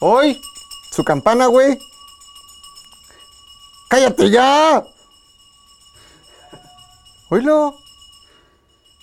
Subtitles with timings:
[0.00, 0.40] ¡Hoy!
[0.92, 1.76] ¡Su campana, güey!
[3.88, 4.86] ¡Cállate ya!
[7.30, 7.74] ¡Oílo!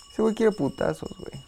[0.10, 1.44] Ese güey quiere putazos, güey.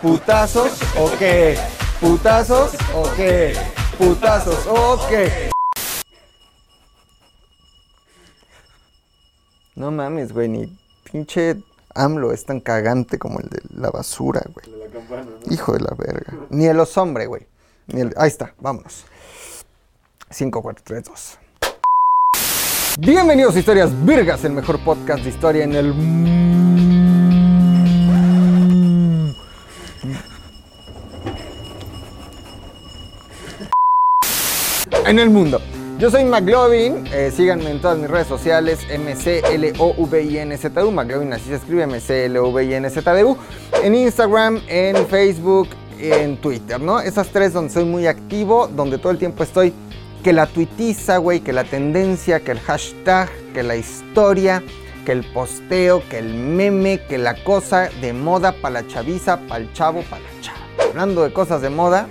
[0.00, 1.56] ¿Putazos o qué?
[2.00, 3.56] ¿Putazos o qué?
[3.96, 5.52] ¿Putazos o qué?
[9.76, 11.62] No mames, güey, ni pinche
[11.94, 14.66] AMLO es tan cagante como el de la basura, güey.
[15.50, 16.34] Hijo de la verga.
[16.50, 17.51] Ni el osombre, güey.
[17.92, 19.04] Ahí está, vámonos.
[20.30, 21.38] 5, 4, 3, 2.
[23.00, 25.92] Bienvenidos a Historias Virgas, el mejor podcast de historia en el.
[35.06, 35.60] En el mundo.
[35.98, 41.86] Yo soy McLovin, eh, síganme en todas mis redes sociales, MCLOVINZU, McLovin así se escribe,
[41.86, 43.36] MCLOVINZU,
[43.84, 45.68] en Instagram, en Facebook,
[46.02, 47.00] en Twitter, ¿no?
[47.00, 49.72] Esas tres donde soy muy activo, donde todo el tiempo estoy
[50.22, 54.62] que la tuitiza, güey, que la tendencia, que el hashtag, que la historia,
[55.04, 59.64] que el posteo, que el meme, que la cosa de moda para la chaviza, para
[59.64, 60.58] el chavo, para la chava.
[60.90, 62.06] Hablando de cosas de moda,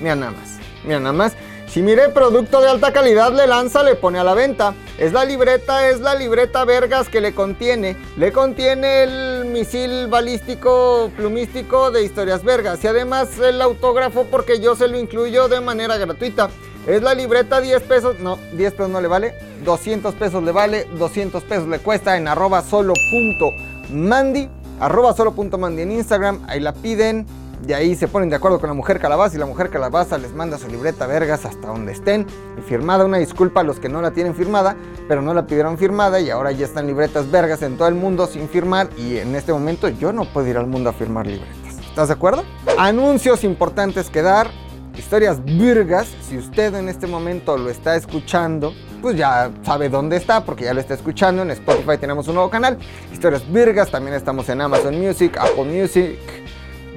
[0.00, 1.36] mira nada más, mira nada más.
[1.68, 4.74] Si mire producto de alta calidad, le lanza, le pone a la venta.
[4.98, 7.96] Es la libreta, es la libreta Vergas que le contiene.
[8.16, 12.82] Le contiene el misil balístico plumístico de historias Vergas.
[12.82, 16.48] Y además el autógrafo porque yo se lo incluyo de manera gratuita.
[16.86, 19.34] Es la libreta 10 pesos, no, 10 pesos no le vale.
[19.64, 23.50] 200 pesos le vale, 200 pesos le cuesta en arroba solo punto
[23.90, 24.48] mandi.
[24.78, 27.26] Arroba solo punto mandi en Instagram, ahí la piden.
[27.62, 30.32] De ahí se ponen de acuerdo con la mujer calabaza y la mujer calabaza les
[30.34, 32.26] manda su libreta vergas hasta donde estén.
[32.58, 34.76] Y firmada, una disculpa a los que no la tienen firmada,
[35.08, 38.26] pero no la pidieron firmada y ahora ya están libretas vergas en todo el mundo
[38.26, 38.88] sin firmar.
[38.96, 41.78] Y en este momento yo no puedo ir al mundo a firmar libretas.
[41.88, 42.44] ¿Estás de acuerdo?
[42.78, 44.48] Anuncios importantes que dar.
[44.96, 50.42] Historias virgas, si usted en este momento lo está escuchando, pues ya sabe dónde está
[50.44, 51.42] porque ya lo está escuchando.
[51.42, 52.78] En Spotify tenemos un nuevo canal,
[53.12, 56.18] Historias Virgas, también estamos en Amazon Music, Apple Music,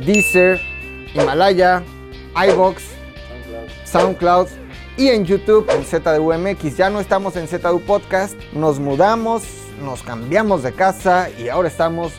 [0.06, 0.60] Deezer,
[1.14, 1.84] Himalaya,
[2.36, 2.84] iBox,
[3.86, 4.48] SoundCloud.
[4.98, 6.76] Y en YouTube en ZDUMX.
[6.76, 9.44] Ya no estamos en ZDU Podcast, nos mudamos,
[9.82, 12.12] nos cambiamos de casa y ahora estamos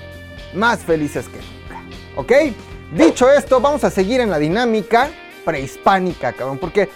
[0.54, 1.82] más felices que nunca.
[2.16, 2.54] ¿Ok?
[2.96, 5.10] Dicho esto, vamos a seguir en la dinámica
[5.44, 6.88] prehispánica, cabrón, porque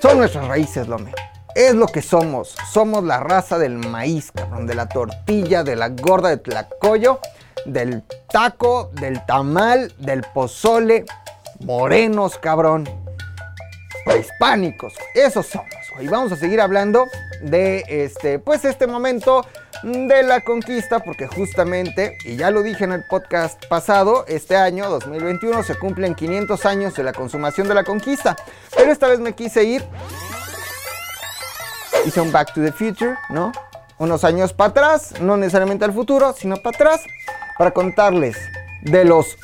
[0.00, 1.12] son nuestras raíces, Lome.
[1.54, 2.56] Es lo que somos.
[2.72, 7.20] Somos la raza del maíz, cabrón, de la tortilla, de la gorda de tlacoyo,
[7.64, 11.04] del taco, del tamal, del pozole.
[11.60, 12.88] Morenos, cabrón.
[14.04, 14.94] Prehispánicos.
[15.14, 16.08] Esos somos, güey.
[16.08, 17.06] Vamos a seguir hablando
[17.40, 19.46] de este, pues este momento
[19.82, 24.88] de la conquista, porque justamente, y ya lo dije en el podcast pasado, este año,
[24.90, 28.36] 2021, se cumplen 500 años de la consumación de la conquista.
[28.76, 29.84] Pero esta vez me quise ir
[32.04, 33.52] hice un Back to the Future, ¿no?
[33.98, 37.00] Unos años para atrás, no necesariamente al futuro, sino para atrás,
[37.58, 38.36] para contarles
[38.82, 39.36] de los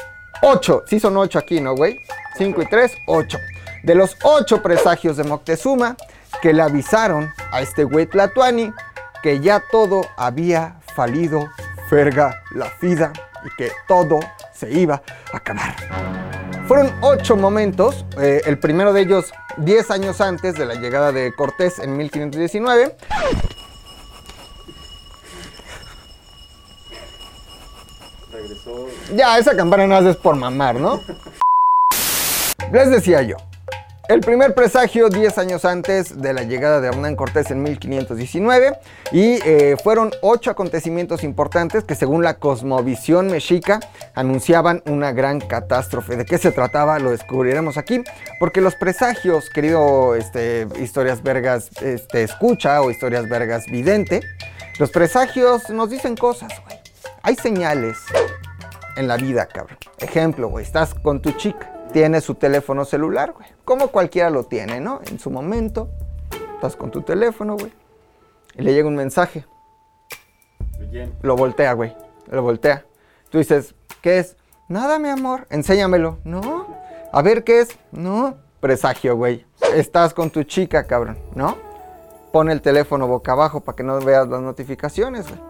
[0.42, 2.00] ocho, sí son ocho aquí, ¿no, güey?
[2.36, 3.38] Cinco y tres, ocho.
[3.82, 5.96] De los ocho presagios de Moctezuma
[6.42, 8.72] que le avisaron a este güey Tlatuani
[9.22, 11.48] que ya todo había falido,
[11.88, 13.12] ferga la vida
[13.44, 14.20] y que todo
[14.52, 15.02] se iba
[15.32, 15.74] a acabar.
[16.66, 21.32] Fueron ocho momentos, eh, el primero de ellos 10 años antes de la llegada de
[21.32, 22.96] Cortés en 1519.
[29.14, 31.00] Ya, esa campana no haces por mamar, ¿no?
[32.72, 33.36] Les decía yo,
[34.08, 38.78] el primer presagio 10 años antes de la llegada de Hernán Cortés en 1519
[39.12, 43.80] y eh, fueron ocho acontecimientos importantes que según la cosmovisión mexica
[44.14, 46.16] anunciaban una gran catástrofe.
[46.16, 46.98] ¿De qué se trataba?
[46.98, 48.02] Lo descubriremos aquí
[48.40, 54.22] porque los presagios, querido este, historias vergas este, escucha o historias vergas vidente,
[54.78, 56.78] los presagios nos dicen cosas, güey.
[57.22, 57.98] Hay señales
[58.98, 59.78] en la vida, cabrón.
[59.98, 63.48] Ejemplo, güey, estás con tu chica, tiene su teléfono celular, güey.
[63.64, 65.00] Como cualquiera lo tiene, ¿no?
[65.08, 65.88] En su momento,
[66.54, 67.72] estás con tu teléfono, güey.
[68.56, 69.46] Y le llega un mensaje.
[71.22, 71.96] Lo voltea, güey.
[72.26, 72.84] Lo voltea.
[73.30, 74.36] Tú dices, ¿qué es?
[74.68, 75.46] Nada, mi amor.
[75.50, 76.18] Enséñamelo.
[76.24, 76.66] No.
[77.12, 77.78] A ver, ¿qué es?
[77.92, 78.36] No.
[78.60, 79.46] Presagio, güey.
[79.74, 81.56] Estás con tu chica, cabrón, ¿no?
[82.32, 85.40] Pone el teléfono boca abajo para que no veas las notificaciones, güey.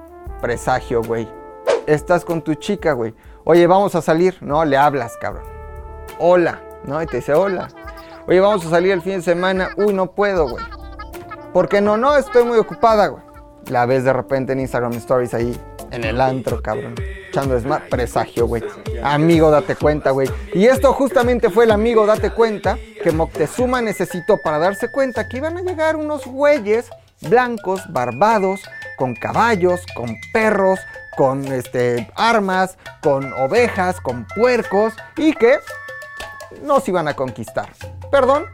[0.41, 1.27] Presagio, güey.
[1.89, 3.15] Estás con tu chica, güey.
[3.45, 4.37] Oye, vamos a salir.
[4.43, 5.45] No, le hablas, cabrón.
[6.19, 7.03] Hola, ¿no?
[7.03, 7.69] Y te dice hola.
[8.27, 9.71] Oye, vamos a salir el fin de semana.
[9.79, 10.63] Uy, no puedo, güey.
[11.55, 11.97] ¿Por qué no?
[11.97, 13.23] No, estoy muy ocupada, güey.
[13.71, 15.59] La ves de repente en Instagram Stories ahí,
[15.91, 16.95] en el antro, cabrón.
[16.99, 18.63] escuchando es más presagio, güey.
[19.03, 20.29] Amigo, date cuenta, güey.
[20.53, 25.39] Y esto justamente fue el amigo, date cuenta, que Moctezuma necesitó para darse cuenta que
[25.39, 26.91] iban a llegar unos güeyes
[27.23, 28.61] blancos, barbados,
[28.99, 30.81] con caballos, con perros,
[31.19, 35.59] con este, armas, con ovejas, con puercos y que
[36.63, 37.73] nos iban a conquistar.
[38.13, 38.47] Perdón,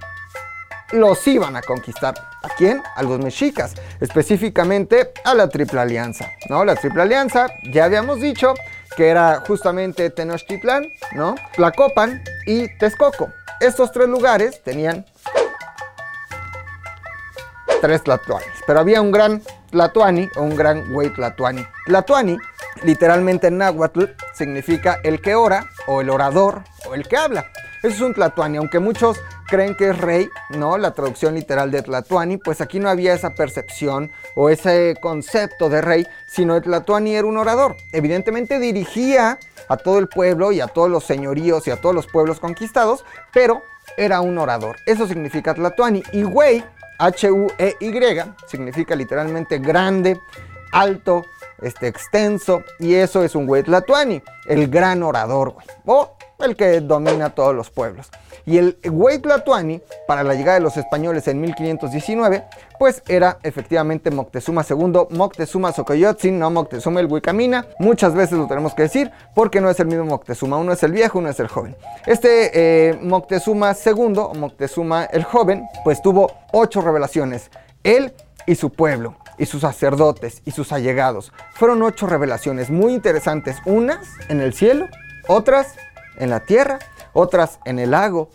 [0.93, 2.15] los iban a conquistar.
[2.43, 2.83] ¿A quién?
[2.97, 6.65] A los mexicas, específicamente a la Triple Alianza, ¿no?
[6.65, 8.55] La Triple Alianza, ya habíamos dicho
[8.97, 11.35] que era justamente Tenochtitlán, ¿no?
[11.57, 13.29] Tlacopan y Texcoco.
[13.61, 15.05] Estos tres lugares tenían
[17.83, 21.67] tres Tlatuanis, pero había un gran Tlatuani o un gran güey Tlatuani.
[21.85, 22.39] Tlatuani,
[22.83, 24.05] literalmente en náhuatl,
[24.35, 27.47] significa el que ora o el orador o el que habla.
[27.83, 30.79] Eso es un Tlatuani, aunque muchos creen que es rey, ¿no?
[30.79, 35.83] La traducción literal de Tlatuani, pues aquí no había esa percepción o ese concepto de
[35.83, 37.77] rey, sino el Tlatuani era un orador.
[37.93, 39.39] Evidentemente dirigía
[39.69, 43.05] a todo el pueblo y a todos los señoríos y a todos los pueblos conquistados,
[43.35, 43.63] pero
[43.99, 44.77] era un orador.
[44.87, 46.03] Eso significa Tlatuani.
[46.13, 46.65] Y güey,
[46.99, 47.93] H-U-E-Y,
[48.47, 50.19] significa literalmente grande,
[50.73, 51.27] alto,
[51.63, 55.67] este, extenso, y eso es un güey Tlatuani, el gran orador, güey.
[55.87, 58.11] O el que domina todos los pueblos.
[58.47, 62.45] Y el güey Tlatuani, para la llegada de los españoles en 1519,
[62.79, 67.67] pues era efectivamente Moctezuma II, Moctezuma Xocoyotzin, no Moctezuma el Huicamina.
[67.79, 70.93] Muchas veces lo tenemos que decir porque no es el mismo Moctezuma, uno es el
[70.93, 71.75] viejo, uno es el joven.
[72.07, 72.51] Este
[72.91, 77.51] eh, Moctezuma II, Moctezuma el joven, pues tuvo ocho revelaciones.
[77.83, 78.13] Él
[78.47, 81.33] y su pueblo y sus sacerdotes y sus allegados.
[81.55, 84.89] Fueron ocho revelaciones muy interesantes, unas en el cielo,
[85.29, 85.75] otras
[86.19, 86.79] en la tierra,
[87.13, 88.31] otras en el lago.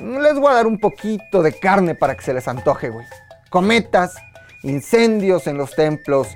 [0.00, 3.06] Les voy a dar un poquito de carne para que se les antoje, güey.
[3.50, 4.14] Cometas,
[4.62, 6.28] incendios en los templos,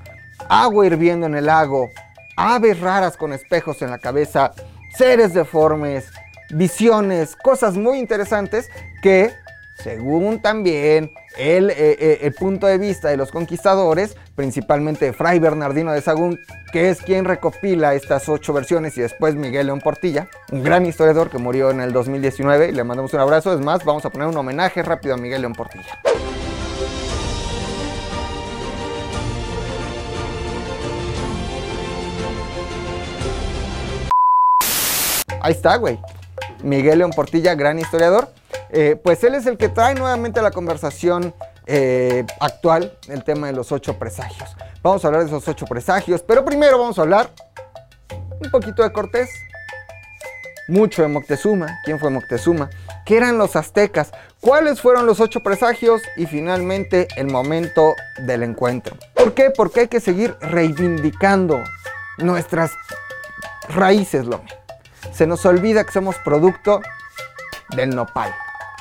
[0.48, 1.88] agua hirviendo en el lago,
[2.37, 4.52] aves raras con espejos en la cabeza,
[4.96, 6.06] seres deformes,
[6.50, 8.70] visiones, cosas muy interesantes
[9.02, 9.31] que
[9.78, 15.92] según también el, eh, eh, el, punto de vista de los conquistadores, principalmente Fray Bernardino
[15.92, 16.38] de Sagún,
[16.72, 21.30] que es quien recopila estas ocho versiones, y después Miguel León Portilla, un gran historiador
[21.30, 23.52] que murió en el 2019, y le mandamos un abrazo.
[23.52, 25.98] Es más, vamos a poner un homenaje rápido a Miguel León Portilla.
[35.40, 35.98] Ahí está, güey.
[36.62, 38.28] Miguel León Portilla, gran historiador.
[38.72, 41.34] Eh, pues él es el que trae nuevamente a la conversación
[41.66, 44.56] eh, actual el tema de los ocho presagios.
[44.82, 47.30] Vamos a hablar de esos ocho presagios, pero primero vamos a hablar
[48.40, 49.28] un poquito de Cortés,
[50.69, 52.70] mucho de Moctezuma, quién fue Moctezuma,
[53.04, 54.10] qué eran los aztecas,
[54.40, 57.94] cuáles fueron los ocho presagios y finalmente el momento
[58.26, 58.96] del encuentro.
[59.14, 59.50] ¿Por qué?
[59.50, 61.62] Porque hay que seguir reivindicando
[62.19, 62.72] nuestras
[63.69, 64.48] raíces, Lome.
[65.12, 66.80] Se nos olvida que somos producto
[67.76, 68.34] del nopal.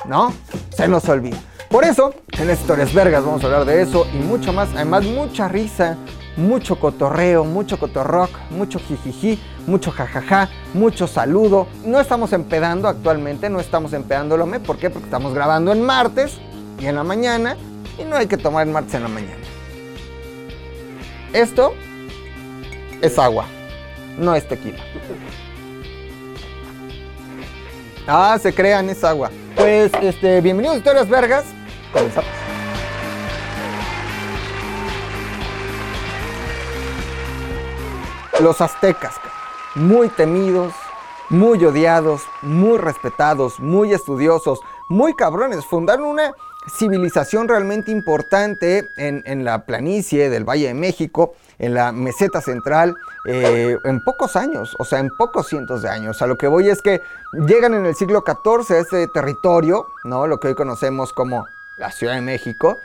[0.06, 0.32] ¿No?
[0.70, 1.38] Se nos olvida.
[1.68, 4.68] Por eso, en Historias Vergas vamos a hablar de eso y mucho más.
[4.74, 5.96] Además, mucha risa,
[6.36, 11.66] mucho cotorreo, mucho cotorrock, mucho jijiji, mucho jajaja, mucho saludo.
[11.86, 14.60] No estamos empedando actualmente, no estamos empedándolome.
[14.60, 14.90] ¿Por qué?
[14.90, 16.38] Porque estamos grabando en martes
[16.78, 17.56] y en la mañana
[17.98, 19.42] y no hay que tomar en martes en la mañana.
[21.32, 21.72] Esto
[23.00, 23.46] es agua,
[24.18, 24.78] no es tequila.
[28.06, 29.30] Ah, se crean, es agua.
[29.54, 31.44] Pues, este, bienvenidos a Historias Vergas.
[31.92, 32.30] Comenzamos.
[38.40, 39.14] Los aztecas,
[39.76, 40.72] muy temidos,
[41.32, 45.64] muy odiados, muy respetados, muy estudiosos, muy cabrones.
[45.64, 46.34] Fundaron una
[46.78, 52.94] civilización realmente importante en, la planicie del Valle de México en la meseta central
[53.26, 56.22] eh, en pocos años, o sea, en pocos cientos de años.
[56.22, 57.00] A lo que voy es que
[57.32, 60.26] llegan en el siglo XIV a este territorio, ¿no?
[60.26, 61.46] Lo que hoy conocemos como
[61.78, 62.76] la Ciudad de México,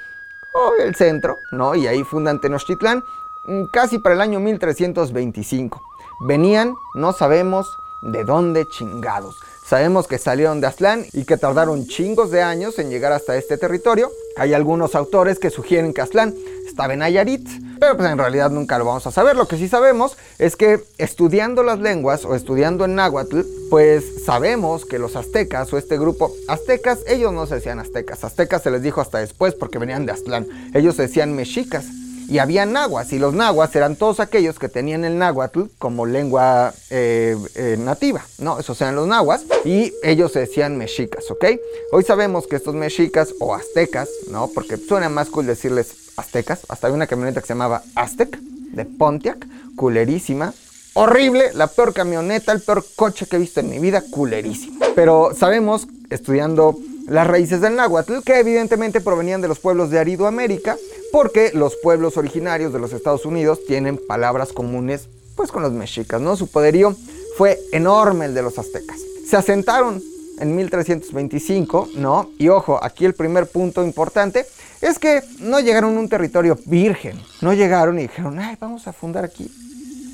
[0.53, 1.75] o el centro, ¿no?
[1.75, 3.03] Y ahí fundan Tenochtitlán,
[3.45, 5.81] mm, casi para el año 1325.
[6.21, 9.35] Venían, no sabemos de dónde chingados.
[9.67, 13.57] Sabemos que salieron de Aztlán y que tardaron chingos de años en llegar hasta este
[13.57, 14.09] territorio.
[14.37, 16.33] Hay algunos autores que sugieren que Aztlán
[16.65, 17.45] estaba en Nayarit,
[17.77, 19.35] pero pues en realidad nunca lo vamos a saber.
[19.35, 24.85] Lo que sí sabemos es que estudiando las lenguas o estudiando en náhuatl, pues sabemos
[24.85, 28.23] que los aztecas o este grupo aztecas, ellos no se decían aztecas.
[28.23, 30.47] Aztecas se les dijo hasta después porque venían de Aztlán.
[30.73, 31.87] Ellos se decían mexicas
[32.27, 36.73] y había nahuas, y los nahuas eran todos aquellos que tenían el náhuatl como lengua
[36.89, 38.59] eh, eh, nativa, ¿no?
[38.59, 41.45] Esos eran los nahuas, y ellos se decían mexicas, ¿ok?
[41.91, 44.49] Hoy sabemos que estos mexicas o aztecas, ¿no?
[44.53, 48.85] Porque suena más cool decirles aztecas, hasta hay una camioneta que se llamaba Aztec, de
[48.85, 50.53] Pontiac, culerísima,
[50.93, 54.79] horrible, la peor camioneta, el peor coche que he visto en mi vida, culerísimo.
[54.95, 56.75] Pero sabemos, estudiando
[57.07, 60.75] las raíces del náhuatl, que evidentemente provenían de los pueblos de Aridoamérica,
[61.11, 66.19] porque los pueblos originarios de los Estados Unidos tienen palabras comunes pues con los mexicas,
[66.19, 66.35] ¿no?
[66.35, 66.95] Su poderío
[67.37, 68.97] fue enorme el de los aztecas.
[69.27, 70.01] Se asentaron
[70.39, 72.31] en 1325, ¿no?
[72.37, 74.45] Y ojo, aquí el primer punto importante
[74.81, 78.93] es que no llegaron a un territorio virgen, no llegaron y dijeron, ay, vamos a
[78.93, 79.51] fundar aquí,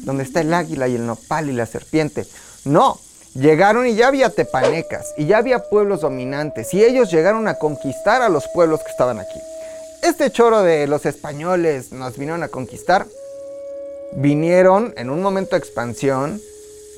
[0.03, 2.25] donde está el águila y el nopal y la serpiente.
[2.65, 3.00] No,
[3.33, 8.21] llegaron y ya había tepanecas y ya había pueblos dominantes y ellos llegaron a conquistar
[8.21, 9.39] a los pueblos que estaban aquí.
[10.03, 13.05] Este choro de los españoles nos vinieron a conquistar,
[14.17, 16.41] vinieron en un momento de expansión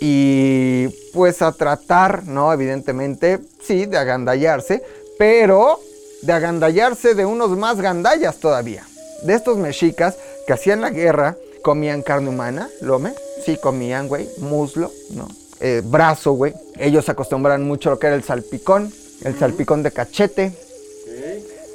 [0.02, 2.52] y pues a tratar, ¿no?
[2.52, 4.82] Evidentemente, sí, de agandallarse,
[5.20, 5.80] pero
[6.24, 8.88] de agandallarse de unos más gandallas todavía.
[9.22, 13.14] De estos mexicas que hacían la guerra, comían carne humana, lome,
[13.46, 15.28] sí comían, güey, muslo, ¿no?
[15.60, 16.56] Eh, brazo, güey.
[16.80, 18.92] Ellos acostumbran mucho lo que era el salpicón,
[19.24, 20.54] el salpicón de cachete,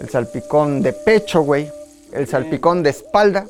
[0.01, 1.71] el salpicón de pecho, güey,
[2.13, 3.47] el salpicón de espalda,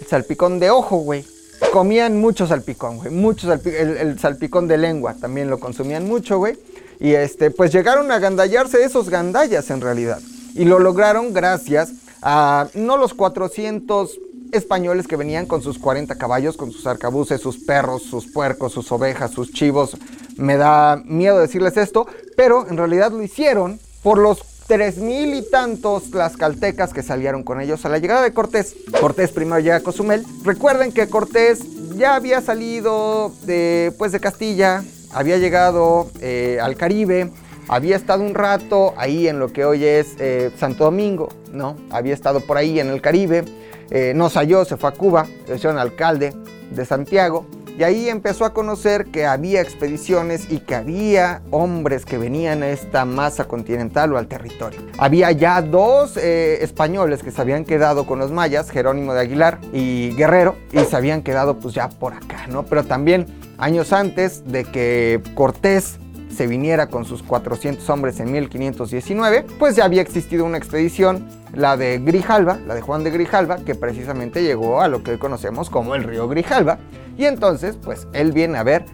[0.00, 1.24] el salpicón de ojo, güey.
[1.72, 6.58] Comían mucho salpicón, güey, mucho el, el salpicón de lengua también lo consumían mucho, güey.
[7.00, 10.20] Y este, pues llegaron a gandallarse esos gandallas en realidad.
[10.54, 14.18] Y lo lograron gracias a no los 400
[14.52, 18.90] españoles que venían con sus 40 caballos, con sus arcabuces, sus perros, sus puercos, sus
[18.92, 19.96] ovejas, sus chivos.
[20.36, 25.42] Me da miedo decirles esto, pero en realidad lo hicieron por los tres mil y
[25.42, 28.74] tantos tlaxcaltecas que salieron con ellos a la llegada de Cortés.
[29.00, 30.24] Cortés primero llega a Cozumel.
[30.42, 31.60] Recuerden que Cortés
[31.96, 37.30] ya había salido de, pues, de Castilla, había llegado eh, al Caribe,
[37.68, 41.76] había estado un rato ahí en lo que hoy es eh, Santo Domingo, ¿no?
[41.90, 43.44] Había estado por ahí en el Caribe,
[43.90, 46.34] eh, no salió, se fue a Cuba, le hicieron alcalde
[46.70, 47.46] de Santiago,
[47.78, 52.68] y ahí empezó a conocer que había expediciones y que había hombres que venían a
[52.68, 54.80] esta masa continental o al territorio.
[54.98, 59.58] Había ya dos eh, españoles que se habían quedado con los mayas, Jerónimo de Aguilar
[59.72, 62.64] y Guerrero, y se habían quedado pues ya por acá, ¿no?
[62.64, 63.26] Pero también
[63.58, 65.98] años antes de que Cortés
[66.34, 71.76] se viniera con sus 400 hombres en 1519, pues ya había existido una expedición, la
[71.76, 75.70] de Grijalva, la de Juan de Grijalva, que precisamente llegó a lo que hoy conocemos
[75.70, 76.78] como el río Grijalva,
[77.16, 78.84] y entonces pues él viene a ver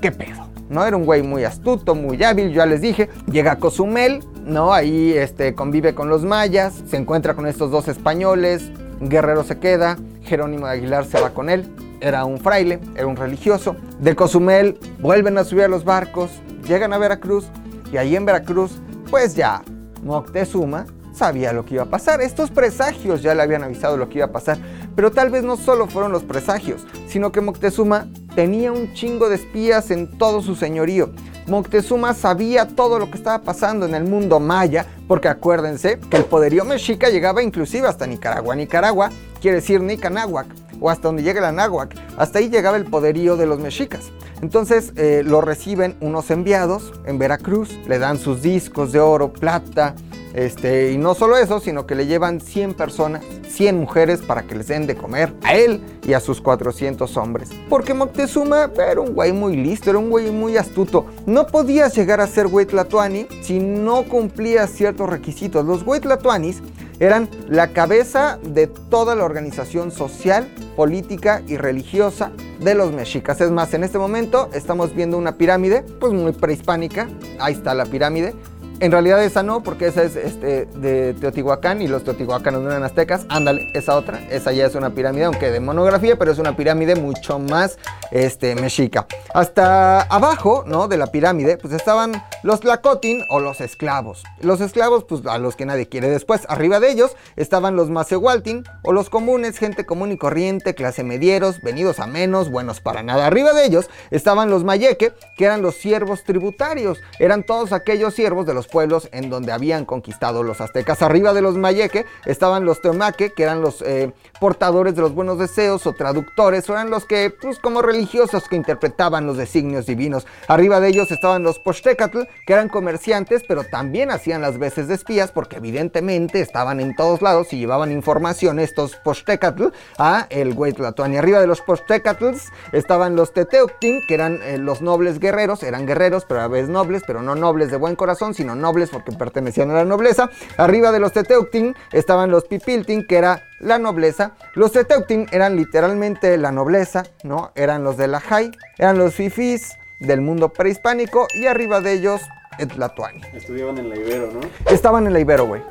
[0.00, 0.48] qué pedo.
[0.68, 0.84] ¿no?
[0.84, 3.10] Era un güey muy astuto, muy hábil, ya les dije.
[3.30, 4.72] Llega a Cozumel, ¿no?
[4.72, 8.70] Ahí este, convive con los mayas, se encuentra con estos dos españoles,
[9.00, 11.70] Guerrero se queda, Jerónimo de Aguilar se va con él,
[12.02, 13.76] era un fraile, era un religioso.
[14.00, 16.30] De Cozumel vuelven a subir a los barcos,
[16.66, 17.46] llegan a Veracruz
[17.92, 18.72] y ahí en Veracruz,
[19.08, 19.62] pues ya
[20.02, 22.20] Moctezuma sabía lo que iba a pasar.
[22.20, 24.58] Estos presagios ya le habían avisado lo que iba a pasar.
[24.96, 29.36] Pero tal vez no solo fueron los presagios, sino que Moctezuma tenía un chingo de
[29.36, 31.10] espías en todo su señorío.
[31.46, 36.24] Moctezuma sabía todo lo que estaba pasando en el mundo maya, porque acuérdense que el
[36.24, 38.54] poderío mexica llegaba inclusive hasta Nicaragua.
[38.54, 40.46] Nicaragua quiere decir Nicanáhuac,
[40.82, 41.94] o hasta donde llega la náhuac.
[42.18, 44.10] Hasta ahí llegaba el poderío de los mexicas.
[44.42, 49.94] Entonces eh, lo reciben unos enviados en Veracruz, le dan sus discos de oro, plata,
[50.34, 54.54] este, y no solo eso, sino que le llevan 100 personas, 100 mujeres para que
[54.54, 57.50] les den de comer a él y a sus 400 hombres.
[57.68, 61.06] Porque Moctezuma era un güey muy listo, era un güey muy astuto.
[61.26, 65.66] No podías llegar a ser güey tlatoani si no cumplías ciertos requisitos.
[65.66, 66.62] Los güey tlatoanis
[67.02, 72.30] eran la cabeza de toda la organización social, política y religiosa
[72.60, 73.40] de los mexicas.
[73.40, 77.08] Es más, en este momento estamos viendo una pirámide, pues muy prehispánica.
[77.40, 78.34] Ahí está la pirámide.
[78.82, 82.82] En realidad esa no, porque esa es este, de Teotihuacán y los teotihuacanos no eran
[82.82, 83.24] aztecas.
[83.28, 86.96] Ándale, esa otra, esa ya es una pirámide, aunque de monografía, pero es una pirámide
[86.96, 87.78] mucho más
[88.10, 89.06] este, mexica.
[89.34, 90.88] Hasta abajo, ¿no?
[90.88, 94.24] De la pirámide, pues estaban los tlacotin o los esclavos.
[94.40, 96.42] Los esclavos, pues a los que nadie quiere después.
[96.48, 101.60] Arriba de ellos estaban los macehualtin o los comunes, gente común y corriente, clase medieros,
[101.62, 103.28] venidos a menos, buenos para nada.
[103.28, 106.98] Arriba de ellos estaban los mayeque, que eran los siervos tributarios.
[107.20, 111.02] Eran todos aquellos siervos de los pueblos en donde habían conquistado los aztecas.
[111.02, 115.38] Arriba de los mayeque estaban los teomaque, que eran los eh, portadores de los buenos
[115.38, 120.26] deseos o traductores, o eran los que, pues como religiosos que interpretaban los designios divinos.
[120.48, 124.94] Arriba de ellos estaban los pochtecatl, que eran comerciantes, pero también hacían las veces de
[124.94, 129.66] espías, porque evidentemente estaban en todos lados y llevaban información estos Pochtecatl
[129.98, 131.16] a el Huaytlatoani.
[131.16, 136.24] Arriba de los Pochtecatls estaban los Teteuctin, que eran eh, los nobles guerreros, eran guerreros,
[136.24, 139.74] pero a veces nobles, pero no nobles de buen corazón, sino nobles porque pertenecían a
[139.74, 140.30] la nobleza.
[140.56, 144.32] Arriba de los Teteuctin estaban los Pipiltin, que era la nobleza.
[144.54, 147.52] Los Teteuctin eran literalmente la nobleza, ¿no?
[147.54, 152.22] Eran los de la Jai, eran los fifís del mundo prehispánico y arriba de ellos
[152.58, 153.20] el Tlatoani.
[153.34, 154.40] Estudiaban en la Ibero, ¿no?
[154.70, 155.62] Estaban en la Ibero, güey.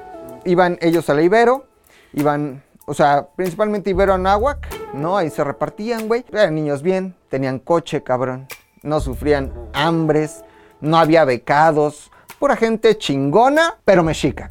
[0.46, 1.66] Iban ellos a la Ibero,
[2.14, 5.18] iban, o sea, principalmente Ibero a Náhuac, ¿no?
[5.18, 6.26] Ahí se repartían, güey.
[6.32, 8.48] Eran niños bien, tenían coche, cabrón.
[8.84, 10.44] No sufrían hambres,
[10.80, 12.12] no había becados.
[12.42, 14.50] Pura gente chingona, pero mexica.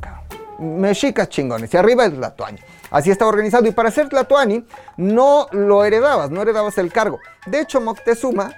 [0.61, 1.75] Mexicas chingones.
[1.75, 2.61] Y arriba el Tlatoani.
[2.93, 3.67] Así estaba organizado.
[3.67, 4.65] Y para ser Tlatoani,
[4.97, 7.19] no lo heredabas, no heredabas el cargo.
[7.47, 8.55] De hecho, Moctezuma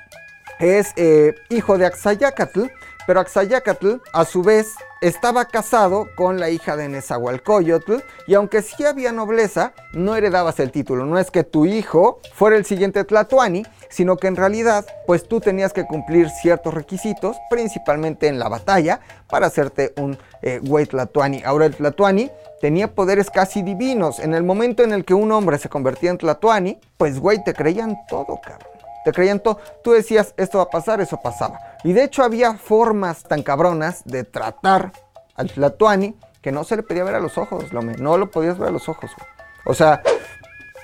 [0.58, 2.64] es eh, hijo de Axayacatl,
[3.06, 7.96] pero Axayacatl a su vez estaba casado con la hija de Nezahualcóyotl
[8.28, 11.04] y aunque sí había nobleza, no heredabas el título.
[11.04, 15.40] No es que tu hijo fuera el siguiente Tlatoani, sino que en realidad pues tú
[15.40, 21.42] tenías que cumplir ciertos requisitos, principalmente en la batalla, para hacerte un eh, güey Tlatoani.
[21.44, 22.30] Ahora el Tlatoani
[22.60, 24.20] tenía poderes casi divinos.
[24.20, 27.54] En el momento en el que un hombre se convertía en Tlatoani, pues güey, te
[27.54, 28.71] creían todo, cabrón
[29.04, 29.58] te creían todo.
[29.82, 31.58] Tú decías, esto va a pasar, eso pasaba.
[31.84, 34.92] Y de hecho había formas tan cabronas de tratar
[35.34, 37.96] al Tlatuani que no se le pedía ver a los ojos, Lome.
[37.96, 39.28] No lo podías ver a los ojos, güey.
[39.64, 40.02] O sea,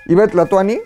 [0.07, 0.81] iba el Tlatuani,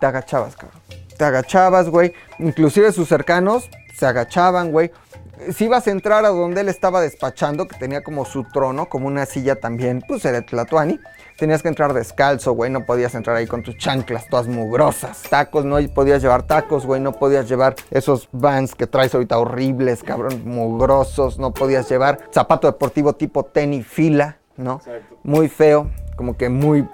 [0.00, 0.80] te agachabas, cabrón.
[1.16, 2.14] Te agachabas, güey.
[2.38, 4.90] Inclusive sus cercanos se agachaban, güey.
[5.52, 9.06] Si ibas a entrar a donde él estaba despachando, que tenía como su trono, como
[9.06, 10.98] una silla también, pues era el Tlatuani.
[11.36, 15.22] Tenías que entrar descalzo, güey, no podías entrar ahí con tus chanclas todas mugrosas.
[15.22, 20.02] Tacos, no podías llevar tacos, güey, no podías llevar esos vans que traes ahorita horribles,
[20.02, 21.38] cabrón, mugrosos.
[21.38, 24.76] No podías llevar zapato deportivo tipo tenis fila, ¿no?
[24.76, 25.18] Exacto.
[25.24, 26.86] Muy feo, como que muy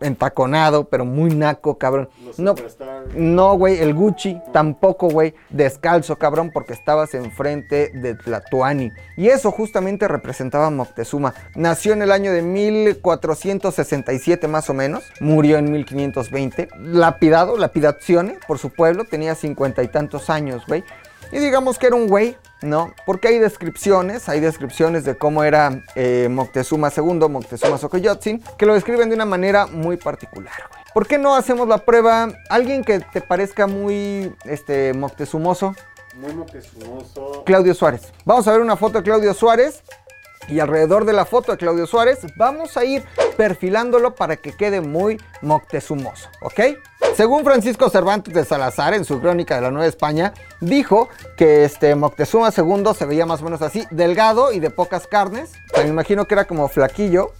[0.00, 2.08] entaconado, pero muy naco, cabrón.
[2.24, 2.54] Los No,
[3.14, 8.90] no, güey, el Gucci tampoco, güey, descalzo, cabrón, porque estabas enfrente de Tlatuani.
[9.16, 11.34] Y eso justamente representaba a Moctezuma.
[11.54, 18.58] Nació en el año de 1467 más o menos, murió en 1520, lapidado, lapidazione por
[18.58, 20.84] su pueblo, tenía cincuenta y tantos años, güey.
[21.32, 22.92] Y digamos que era un güey, ¿no?
[23.06, 28.74] Porque hay descripciones, hay descripciones de cómo era eh, Moctezuma II, Moctezuma Xocoyotzin, que lo
[28.74, 30.80] describen de una manera muy particular, güey.
[30.92, 32.28] ¿Por qué no hacemos la prueba?
[32.48, 35.74] Alguien que te parezca muy, este, Moctezumoso,
[36.16, 37.44] Muy moquezumoso.
[37.44, 38.12] Claudio Suárez.
[38.24, 39.82] Vamos a ver una foto de Claudio Suárez.
[40.48, 43.04] Y alrededor de la foto de Claudio Suárez vamos a ir
[43.36, 46.60] perfilándolo para que quede muy moctezumoso, ¿ok?
[47.20, 51.94] Según Francisco Cervantes de Salazar en su crónica de la Nueva España, dijo que este
[51.94, 55.52] Moctezuma II se veía más o menos así, delgado y de pocas carnes.
[55.76, 57.34] Me imagino que era como flaquillo,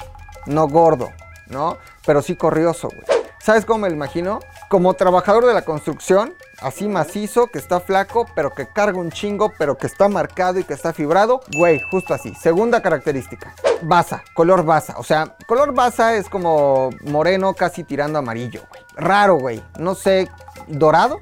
[0.44, 1.08] no gordo,
[1.46, 1.78] ¿no?
[2.04, 3.22] Pero sí corrioso, güey.
[3.40, 4.40] ¿Sabes cómo me lo imagino?
[4.70, 9.52] Como trabajador de la construcción, así macizo, que está flaco, pero que carga un chingo,
[9.58, 11.40] pero que está marcado y que está fibrado.
[11.56, 12.36] Güey, justo así.
[12.36, 13.52] Segunda característica.
[13.82, 14.94] Basa, color basa.
[14.96, 18.80] O sea, color basa es como moreno, casi tirando amarillo, güey.
[18.94, 19.60] Raro, güey.
[19.76, 20.28] No sé,
[20.68, 21.20] dorado.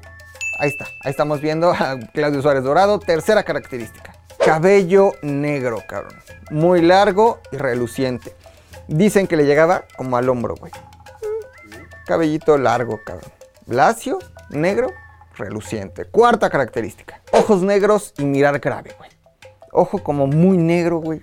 [0.59, 0.85] Ahí está.
[1.03, 2.99] Ahí estamos viendo a Claudio Suárez dorado.
[2.99, 4.13] Tercera característica.
[4.45, 6.13] Cabello negro, cabrón.
[6.51, 8.35] Muy largo y reluciente.
[8.87, 10.71] Dicen que le llegaba como al hombro, güey.
[12.05, 13.38] Cabellito largo, cabrón.
[13.69, 14.91] Lacio, negro,
[15.37, 16.05] reluciente.
[16.05, 17.21] Cuarta característica.
[17.31, 19.09] Ojos negros y mirar grave, güey.
[19.71, 21.21] Ojo como muy negro, güey.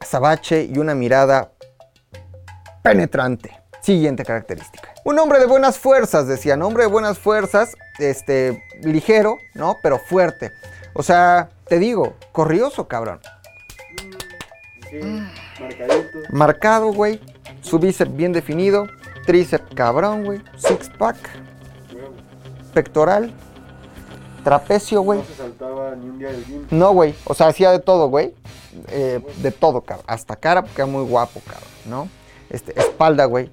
[0.00, 1.52] Azabache y una mirada
[2.82, 3.60] penetrante.
[3.82, 4.94] Siguiente característica.
[5.04, 6.62] Un hombre de buenas fuerzas, decían.
[6.62, 9.76] Hombre de buenas fuerzas, este, ligero, ¿no?
[9.82, 10.52] Pero fuerte.
[10.94, 13.20] O sea, te digo, corrioso, cabrón.
[14.90, 15.00] Sí,
[15.60, 16.18] marcadito.
[16.30, 17.20] Marcado, güey.
[17.60, 18.86] Su bíceps bien definido.
[19.26, 20.40] Tríceps cabrón, güey.
[20.56, 21.16] Six pack.
[22.70, 23.32] Pectoral.
[24.44, 25.18] Trapecio, güey.
[25.18, 26.66] No se saltaba ni un día del gym.
[26.70, 27.14] No, güey.
[27.24, 28.34] O sea, hacía de todo, güey.
[28.88, 30.06] Eh, de todo, cabrón.
[30.08, 32.08] Hasta cara, porque era muy guapo, cabrón, ¿no?
[32.48, 33.50] Este, espalda, güey.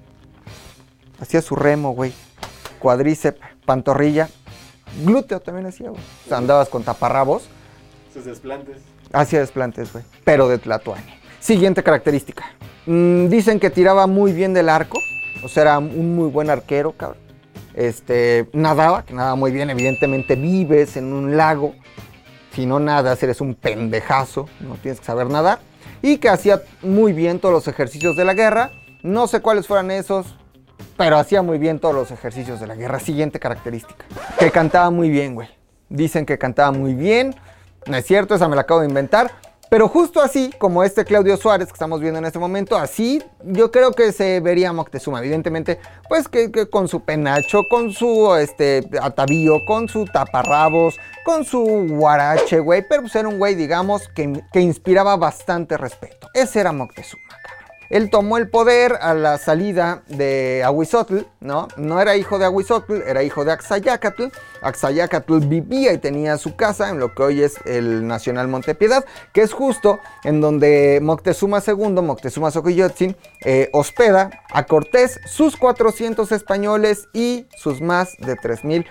[1.20, 2.14] Hacía su remo, güey.
[2.78, 4.28] Cuadríceps, pantorrilla.
[5.04, 6.00] Glúteo también hacía, güey.
[6.24, 7.48] O sea, andabas con taparrabos.
[8.12, 8.78] Sus desplantes.
[9.12, 10.04] Hacía desplantes, güey.
[10.24, 11.04] Pero de Tlatuani.
[11.40, 12.44] Siguiente característica.
[12.86, 14.98] Mm, dicen que tiraba muy bien del arco.
[15.44, 17.27] O sea, era un muy buen arquero, cabrón.
[17.78, 19.70] Este, nadaba, que nadaba muy bien.
[19.70, 21.76] Evidentemente vives en un lago.
[22.52, 24.48] Si no nadas, eres un pendejazo.
[24.58, 25.60] No tienes que saber nadar.
[26.02, 28.72] Y que hacía muy bien todos los ejercicios de la guerra.
[29.04, 30.26] No sé cuáles fueran esos.
[30.96, 32.98] Pero hacía muy bien todos los ejercicios de la guerra.
[32.98, 34.04] Siguiente característica.
[34.40, 35.48] Que cantaba muy bien, güey.
[35.88, 37.36] Dicen que cantaba muy bien.
[37.86, 39.30] No es cierto, esa me la acabo de inventar.
[39.70, 43.70] Pero justo así, como este Claudio Suárez que estamos viendo en este momento, así yo
[43.70, 45.20] creo que se vería Moctezuma.
[45.20, 45.78] Evidentemente,
[46.08, 52.60] pues que, con su penacho, con su este, atavío, con su taparrabos, con su guarache,
[52.60, 52.82] güey.
[52.88, 56.28] Pero pues era un güey, digamos, que, que inspiraba bastante respeto.
[56.32, 57.22] Ese era Moctezuma.
[57.90, 61.68] Él tomó el poder a la salida de Ahuizotl, ¿no?
[61.76, 64.24] No era hijo de Ahuizotl, era hijo de Axayacatl.
[64.60, 69.42] Axayacatl vivía y tenía su casa en lo que hoy es el Nacional Montepiedad, que
[69.42, 77.08] es justo en donde Moctezuma II, Moctezuma Xochiyotzin, eh, hospeda a Cortés, sus 400 españoles
[77.12, 78.86] y sus más de 3000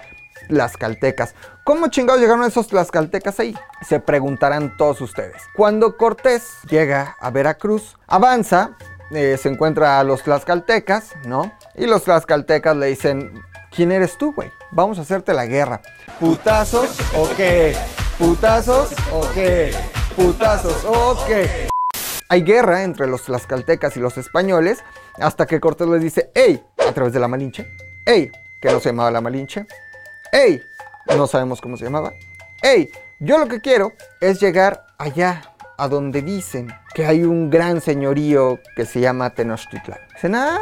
[0.48, 1.36] tlaxcaltecas.
[1.64, 3.56] ¿Cómo chingados llegaron esos tlaxcaltecas ahí?
[3.88, 5.44] Se preguntarán todos ustedes.
[5.56, 8.78] Cuando Cortés llega a Veracruz, avanza,
[9.12, 11.52] eh, se encuentra a los tlaxcaltecas, ¿no?
[11.76, 14.52] Y los tlaxcaltecas le dicen, ¿quién eres tú, güey?
[14.72, 15.82] Vamos a hacerte la guerra.
[16.20, 17.76] ¿Putazos o qué?
[18.18, 19.74] ¿Putazos o qué?
[20.16, 21.70] ¿Putazos o qué?
[22.30, 24.84] Hay guerra entre los tlaxcaltecas y los españoles
[25.18, 26.62] hasta que Cortés les dice, ¡Ey!
[26.78, 27.66] A través de la Malinche.
[28.06, 28.32] ¡Ey!
[28.60, 29.66] Que no se llamaba la Malinche.
[30.32, 30.64] ¡Ey!
[31.16, 32.14] No sabemos cómo se llamaba.
[32.62, 32.90] ¡Ey!
[33.20, 38.60] Yo lo que quiero es llegar allá, a donde dicen que hay un gran señorío
[38.76, 40.00] que se llama Tenochtitlán.
[40.14, 40.60] Dicen, ah,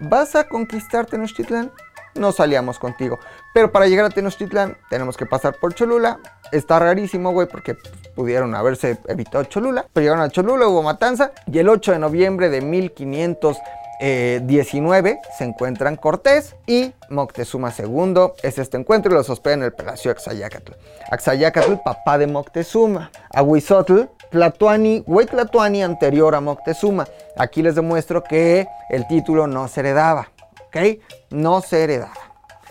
[0.00, 1.72] ¿vas a conquistar Tenochtitlán?
[2.14, 3.18] No salíamos contigo.
[3.54, 6.18] Pero para llegar a Tenochtitlán tenemos que pasar por Cholula.
[6.50, 7.76] Está rarísimo, güey, porque
[8.16, 9.86] pudieron haberse evitado Cholula.
[9.92, 11.32] Pero llegaron a Cholula, hubo matanza.
[11.46, 12.60] Y el 8 de noviembre de
[14.00, 18.32] 1519 se encuentran Cortés y Moctezuma II.
[18.42, 20.72] Es este encuentro y los hospeda en el Palacio Axayacatl.
[21.10, 23.10] Axayacatl, papá de Moctezuma.
[23.34, 27.06] Ahuizotl, Tlatuani, güey Tlatuani anterior a Moctezuma.
[27.36, 30.28] Aquí les demuestro que el título no se heredaba.
[30.66, 31.00] ¿Ok?
[31.30, 32.12] No se heredaba.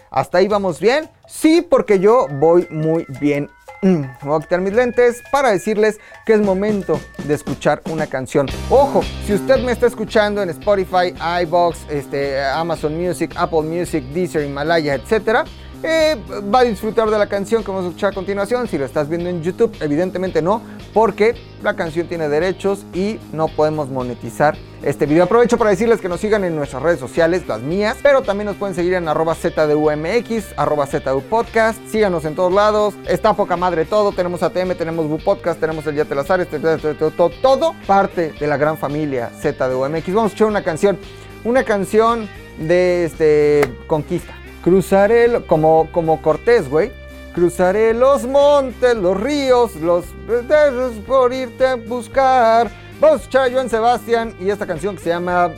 [0.09, 1.09] ¿Hasta ahí vamos bien?
[1.27, 3.49] Sí, porque yo voy muy bien.
[3.81, 8.47] Voy a quitar mis lentes para decirles que es momento de escuchar una canción.
[8.69, 11.13] Ojo, si usted me está escuchando en Spotify,
[11.43, 15.45] iBox, este, Amazon Music, Apple Music, Deezer, Himalaya, etcétera,
[15.83, 16.15] eh,
[16.53, 18.67] va a disfrutar de la canción que vamos a escuchar a continuación.
[18.67, 20.61] Si lo estás viendo en YouTube, evidentemente no,
[20.93, 25.23] porque la canción tiene derechos y no podemos monetizar este video.
[25.23, 28.55] Aprovecho para decirles que nos sigan en nuestras redes sociales, las mías, pero también nos
[28.55, 31.79] pueden seguir en arroba ZDUMX, arroba ZDU Podcast.
[31.87, 32.93] Síganos en todos lados.
[33.07, 34.11] Está poca madre todo.
[34.11, 38.33] Tenemos ATM, tenemos Bu Podcast, tenemos el Yate Lazar, este, este, este, todo, todo parte
[38.39, 40.07] de la gran familia ZDUMX.
[40.07, 40.97] Vamos a escuchar una canción,
[41.43, 42.27] una canción
[42.59, 44.46] de este, Conquista.
[44.67, 46.91] Cruzaré, como, como Cortés, güey.
[47.33, 52.69] Cruzaré los montes, los ríos, los dedos por irte a buscar.
[52.99, 55.53] Vamos a escuchar a Joan Sebastián y esta canción que se llama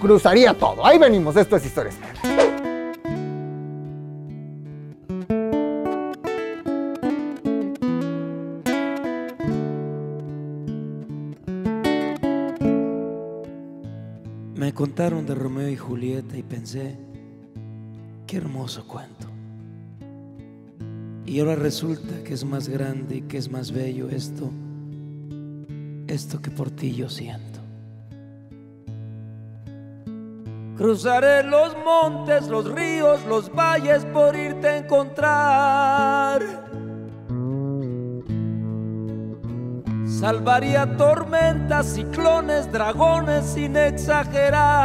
[0.00, 0.86] Cruzaría todo.
[0.86, 1.96] Ahí venimos, esto es Historias.
[14.54, 16.96] Me contaron de Romeo y Julieta y pensé,
[18.26, 19.26] qué hermoso cuento.
[21.26, 24.50] Y ahora resulta que es más grande y que es más bello esto,
[26.06, 27.60] esto que por ti yo siento.
[30.76, 36.42] Cruzaré los montes, los ríos, los valles por irte a encontrar.
[40.04, 44.84] Salvaría tormentas, ciclones, dragones sin exagerar.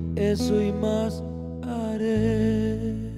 [0.15, 1.23] eso y más
[1.63, 3.11] haré.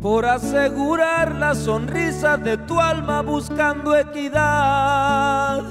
[0.00, 5.62] por asegurar la sonrisa de tu alma buscando equidad.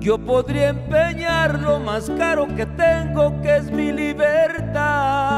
[0.00, 5.37] Yo podría empeñar lo más caro que tengo, que es mi libertad.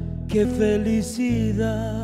[0.31, 2.01] qué felicidad.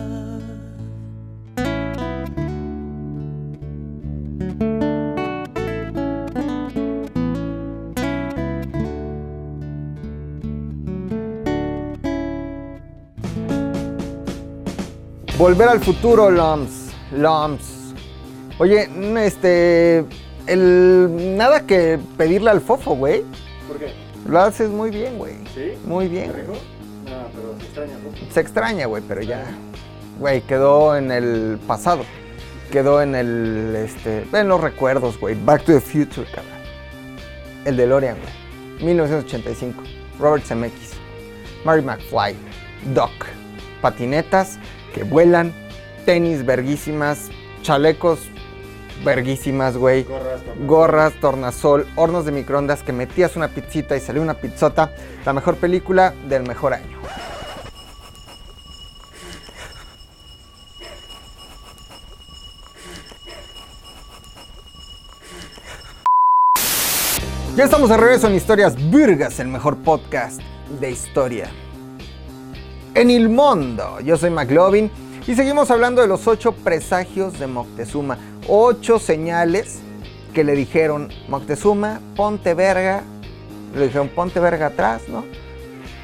[15.37, 16.91] Volver al futuro, Loms.
[17.13, 17.93] Loms.
[18.57, 18.89] Oye,
[19.25, 20.03] este.
[20.47, 23.23] El, nada que pedirle al fofo, güey.
[23.67, 23.93] ¿Por qué?
[24.27, 25.35] Lo haces muy bien, güey.
[25.53, 25.73] ¿Sí?
[25.85, 26.53] Muy bien, ¿Rico?
[26.53, 26.76] güey.
[27.37, 28.15] No, pero se extraña poco.
[28.33, 29.45] Se extraña, güey, pero ya.
[30.19, 32.03] Güey, quedó en el pasado.
[32.71, 33.75] Quedó en el.
[33.75, 34.25] Este.
[34.33, 35.35] En los recuerdos, güey.
[35.45, 36.57] Back to the Future, cabrón.
[37.65, 38.85] El DeLorean, güey.
[38.85, 39.83] 1985.
[40.19, 40.93] Robert Zemeckis.
[41.63, 42.35] Mary McFly.
[42.93, 43.11] Doc.
[43.81, 44.57] Patinetas
[44.93, 45.53] que vuelan.
[46.05, 47.29] Tenis verguísimas.
[47.61, 48.19] Chalecos
[49.03, 50.03] verguísimas, güey.
[50.03, 50.67] Gorras, tornasol.
[50.67, 54.91] Gorras, tornasol, hornos de microondas que metías una pizzita y salió una pizzota.
[55.25, 56.97] La mejor película del mejor año.
[67.57, 70.39] Ya estamos de regreso en Historias Virgas, el mejor podcast
[70.79, 71.49] de historia.
[72.93, 74.91] En el mundo, yo soy McLovin
[75.27, 78.17] y seguimos hablando de los ocho presagios de Moctezuma.
[78.47, 79.79] Ocho señales
[80.33, 83.03] que le dijeron, Moctezuma, ponte verga.
[83.75, 85.25] Le dijeron, ponte verga atrás, ¿no?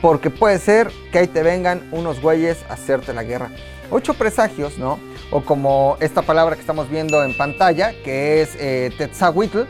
[0.01, 3.49] Porque puede ser que ahí te vengan unos güeyes a hacerte la guerra.
[3.89, 4.99] Ocho presagios, ¿no?
[5.31, 9.61] O como esta palabra que estamos viendo en pantalla, que es eh, Tetzahuitl.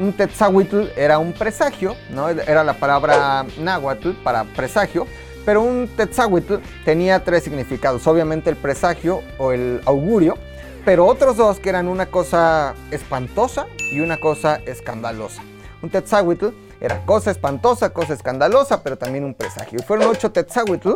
[0.00, 2.30] Un Tetzahuitl era un presagio, ¿no?
[2.30, 5.06] Era la palabra náhuatl para presagio.
[5.44, 8.06] Pero un Tetzahuitl tenía tres significados.
[8.06, 10.36] Obviamente el presagio o el augurio,
[10.84, 15.42] pero otros dos que eran una cosa espantosa y una cosa escandalosa.
[15.82, 16.48] Un Tetzahuitl
[16.80, 19.78] era cosa espantosa, cosa escandalosa, pero también un presagio.
[19.80, 20.92] Y fueron ocho Tetzahuitl,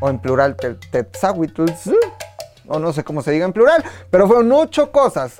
[0.00, 1.90] o en plural te- Tetzahuitls,
[2.68, 5.38] o no sé cómo se diga en plural, pero fueron ocho cosas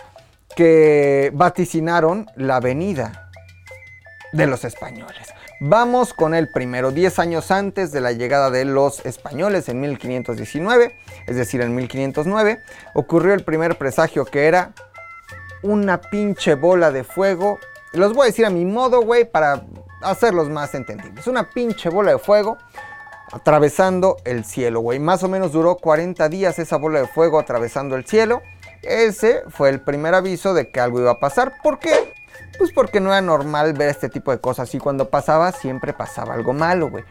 [0.55, 3.31] que vaticinaron la venida
[4.33, 5.29] de los españoles.
[5.59, 10.95] Vamos con el primero, 10 años antes de la llegada de los españoles en 1519,
[11.27, 12.61] es decir, en 1509,
[12.93, 14.73] ocurrió el primer presagio que era
[15.63, 17.59] una pinche bola de fuego.
[17.95, 19.65] Los voy a decir a mi modo, güey, para
[20.03, 21.27] hacerlos más entendibles.
[21.27, 22.59] Una pinche bola de fuego
[23.33, 24.99] atravesando el cielo, güey.
[24.99, 28.43] Más o menos duró 40 días esa bola de fuego atravesando el cielo.
[28.83, 31.55] Ese fue el primer aviso de que algo iba a pasar.
[31.63, 32.13] ¿Por qué?
[32.59, 36.35] Pues porque no era normal ver este tipo de cosas y cuando pasaba siempre pasaba
[36.35, 37.05] algo malo, güey.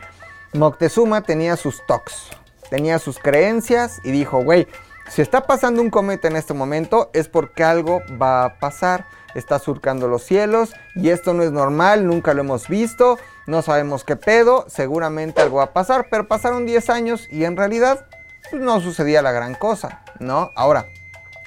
[0.53, 2.29] Moctezuma tenía sus tocs,
[2.69, 4.67] tenía sus creencias y dijo, güey,
[5.09, 9.05] si está pasando un cometa en este momento es porque algo va a pasar.
[9.35, 14.05] Está surcando los cielos y esto no es normal, nunca lo hemos visto, no sabemos
[14.05, 18.07] qué pedo, seguramente algo va a pasar, pero pasaron 10 años y en realidad
[18.49, 20.53] pues, no sucedía la gran cosa, ¿no?
[20.55, 20.87] Ahora,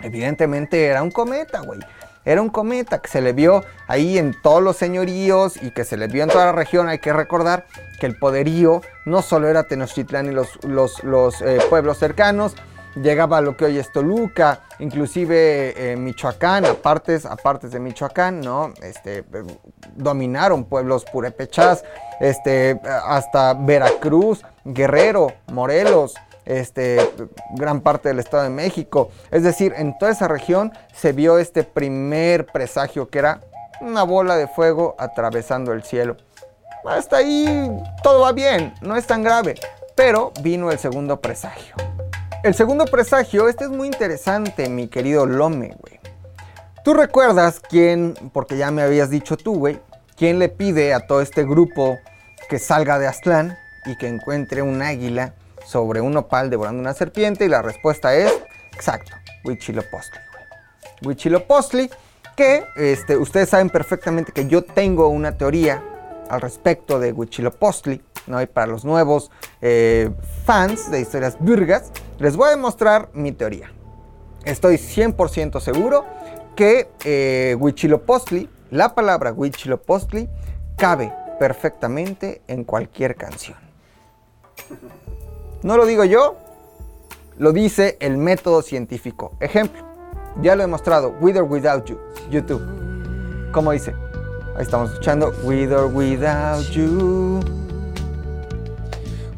[0.02, 1.80] evidentemente era un cometa, güey.
[2.28, 5.96] Era un cometa que se le vio ahí en todos los señoríos y que se
[5.96, 6.86] le vio en toda la región.
[6.86, 7.64] Hay que recordar
[7.98, 12.54] que el poderío no solo era Tenochtitlán y los, los, los, eh, pueblos cercanos,
[12.96, 17.80] llegaba a lo que hoy es Toluca, inclusive eh, Michoacán, a partes, a partes de
[17.80, 18.74] Michoacán, ¿no?
[18.82, 19.24] Este,
[19.94, 21.82] dominaron pueblos purépechas,
[22.20, 26.14] este, hasta Veracruz, Guerrero, Morelos,
[26.48, 26.98] este,
[27.54, 29.10] gran parte del Estado de México.
[29.30, 33.40] Es decir, en toda esa región se vio este primer presagio que era
[33.80, 36.16] una bola de fuego atravesando el cielo.
[36.84, 37.70] Hasta ahí
[38.02, 39.56] todo va bien, no es tan grave.
[39.94, 41.74] Pero vino el segundo presagio.
[42.42, 45.98] El segundo presagio, este es muy interesante, mi querido Lome, güey.
[46.82, 49.80] ¿Tú recuerdas quién, porque ya me habías dicho tú, güey,
[50.16, 51.98] quién le pide a todo este grupo
[52.48, 55.34] que salga de Aztlán y que encuentre un águila
[55.68, 57.44] sobre un opal devorando una serpiente?
[57.44, 58.32] Y la respuesta es,
[58.74, 59.12] exacto,
[59.44, 60.20] Huitzilopochtli.
[61.04, 61.90] Huitzilopochtli,
[62.34, 65.82] que este, ustedes saben perfectamente que yo tengo una teoría
[66.30, 68.40] al respecto de Huitzilopochtli, ¿no?
[68.40, 70.10] Y para los nuevos eh,
[70.44, 73.70] fans de historias virgas, les voy a demostrar mi teoría.
[74.44, 76.04] Estoy 100% seguro
[76.56, 80.28] que eh, Huitzilopochtli, la palabra Huitzilopochtli,
[80.76, 83.56] cabe perfectamente en cualquier canción.
[85.62, 86.36] No lo digo yo,
[87.38, 89.32] lo dice el método científico.
[89.40, 89.82] Ejemplo,
[90.40, 91.98] ya lo he mostrado, With or Without You,
[92.30, 92.62] YouTube.
[93.52, 93.94] ¿Cómo dice?
[94.56, 97.40] Ahí estamos escuchando With or Without You.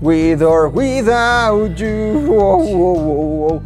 [0.00, 2.24] With or without you.
[2.26, 3.62] Wow.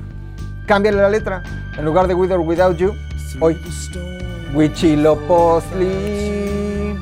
[0.66, 1.42] Cámbiale la letra.
[1.78, 2.92] En lugar de with or without you,
[3.40, 3.56] hoy.
[4.52, 6.98] Huichilopochtli.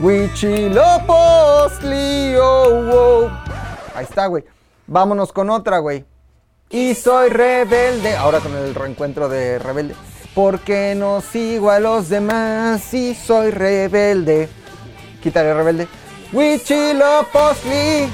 [0.00, 2.36] Huichilopochtli.
[2.36, 3.30] Oh, oh.
[3.94, 4.44] Ahí está, güey.
[4.86, 6.04] Vámonos con otra, güey.
[6.70, 8.16] Y soy rebelde.
[8.16, 9.94] Ahora con el reencuentro de rebelde.
[10.34, 14.48] Porque no sigo a los demás y soy rebelde.
[15.22, 15.88] Quítale rebelde.
[16.32, 18.08] Huichilopochtli.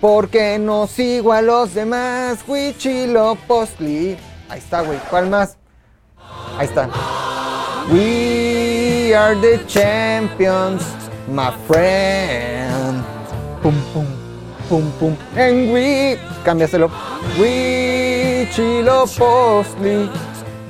[0.00, 2.40] Porque no sigo a los demás.
[2.46, 4.16] Huichilopochtli.
[4.48, 4.98] Ahí está, güey.
[5.10, 5.56] ¿Cuál más?
[6.58, 6.88] Ahí está.
[7.90, 10.82] We are the champions,
[11.26, 13.02] my friend.
[13.62, 14.06] Pum, pum,
[14.68, 15.16] pum, pum.
[15.36, 16.18] And we.
[16.44, 16.90] Cámbiaselo.
[17.38, 20.10] Huichilopochtli.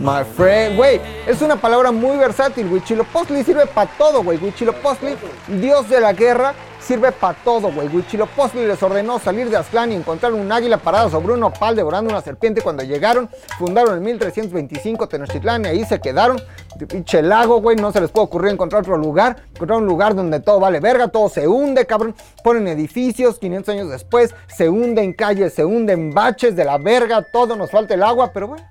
[0.00, 2.72] My friend, güey, es una palabra muy versátil.
[2.72, 4.38] Huichilopochtli sirve para todo, güey.
[4.38, 5.16] Huichilopochtli,
[5.60, 6.54] dios de la guerra,
[6.88, 7.86] sirve para todo, güey.
[7.88, 12.10] Huichilopochtli les ordenó salir de Aztlán y encontrar un águila parada sobre un opal devorando
[12.10, 13.28] una serpiente cuando llegaron.
[13.58, 16.40] Fundaron en 1325 Tenochtitlán y ahí se quedaron.
[16.88, 19.36] Pinche lago, güey, no se les puede ocurrir encontrar otro lugar.
[19.54, 22.14] Encontrar un lugar donde todo vale verga, todo se hunde, cabrón.
[22.42, 27.54] Ponen edificios, 500 años después, se hunden calles, se hunden baches de la verga, todo
[27.54, 28.64] nos falta el agua, pero bueno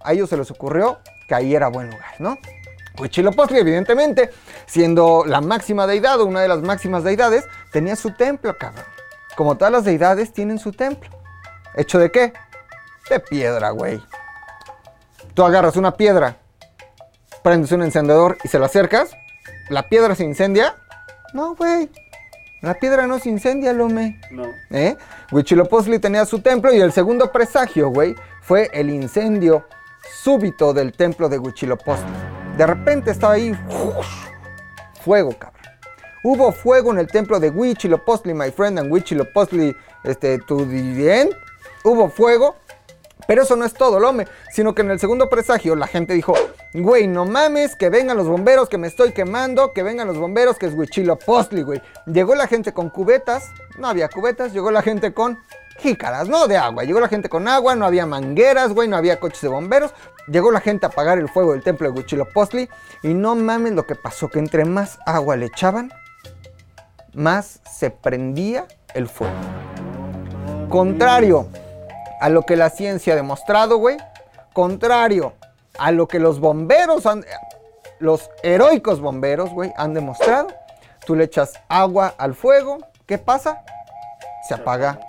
[0.00, 2.38] a ellos se les ocurrió que ahí era buen lugar, ¿no?
[2.98, 4.30] Huitzilopochtli, evidentemente,
[4.66, 8.84] siendo la máxima deidad o una de las máximas deidades, tenía su templo, cabrón.
[9.36, 11.10] Como todas las deidades tienen su templo.
[11.74, 12.32] ¿Hecho de qué?
[13.08, 14.02] De piedra, güey.
[15.34, 16.36] Tú agarras una piedra,
[17.42, 19.12] prendes un encendedor y se la acercas,
[19.68, 20.74] ¿la piedra se incendia?
[21.32, 21.88] No, güey.
[22.60, 24.20] La piedra no se incendia, lome.
[24.32, 24.46] No.
[24.70, 24.96] ¿Eh?
[25.30, 29.64] Huitzilopochtli tenía su templo y el segundo presagio, güey, fue el incendio
[30.22, 32.37] súbito del templo de Huitzilopochtli.
[32.58, 33.56] De repente estaba ahí
[35.04, 35.62] fuego, cabrón.
[36.24, 41.30] Hubo fuego en el templo de Huitzilopochtli, my friend, and Huitzilopochtli, este, tu bien.
[41.84, 42.56] Hubo fuego,
[43.28, 46.34] pero eso no es todo, Lome, sino que en el segundo presagio la gente dijo,
[46.74, 50.58] güey, no mames, que vengan los bomberos, que me estoy quemando, que vengan los bomberos,
[50.58, 51.80] que es Huitzilopochtli, güey.
[52.06, 55.38] Llegó la gente con cubetas, no había cubetas, llegó la gente con
[55.78, 56.84] jícaras, no de agua.
[56.84, 59.94] Llegó la gente con agua, no había mangueras, güey, no había coches de bomberos.
[60.26, 62.68] Llegó la gente a apagar el fuego del templo de Huitzilopochtli
[63.02, 65.92] y no mames lo que pasó, que entre más agua le echaban,
[67.14, 69.34] más se prendía el fuego.
[70.68, 71.48] Contrario
[72.20, 73.96] a lo que la ciencia ha demostrado, güey.
[74.52, 75.34] Contrario
[75.78, 77.06] a lo que los bomberos
[78.00, 80.48] los heroicos bomberos, güey, han demostrado.
[81.04, 83.64] Tú le echas agua al fuego, ¿qué pasa?
[84.46, 85.00] Se apaga.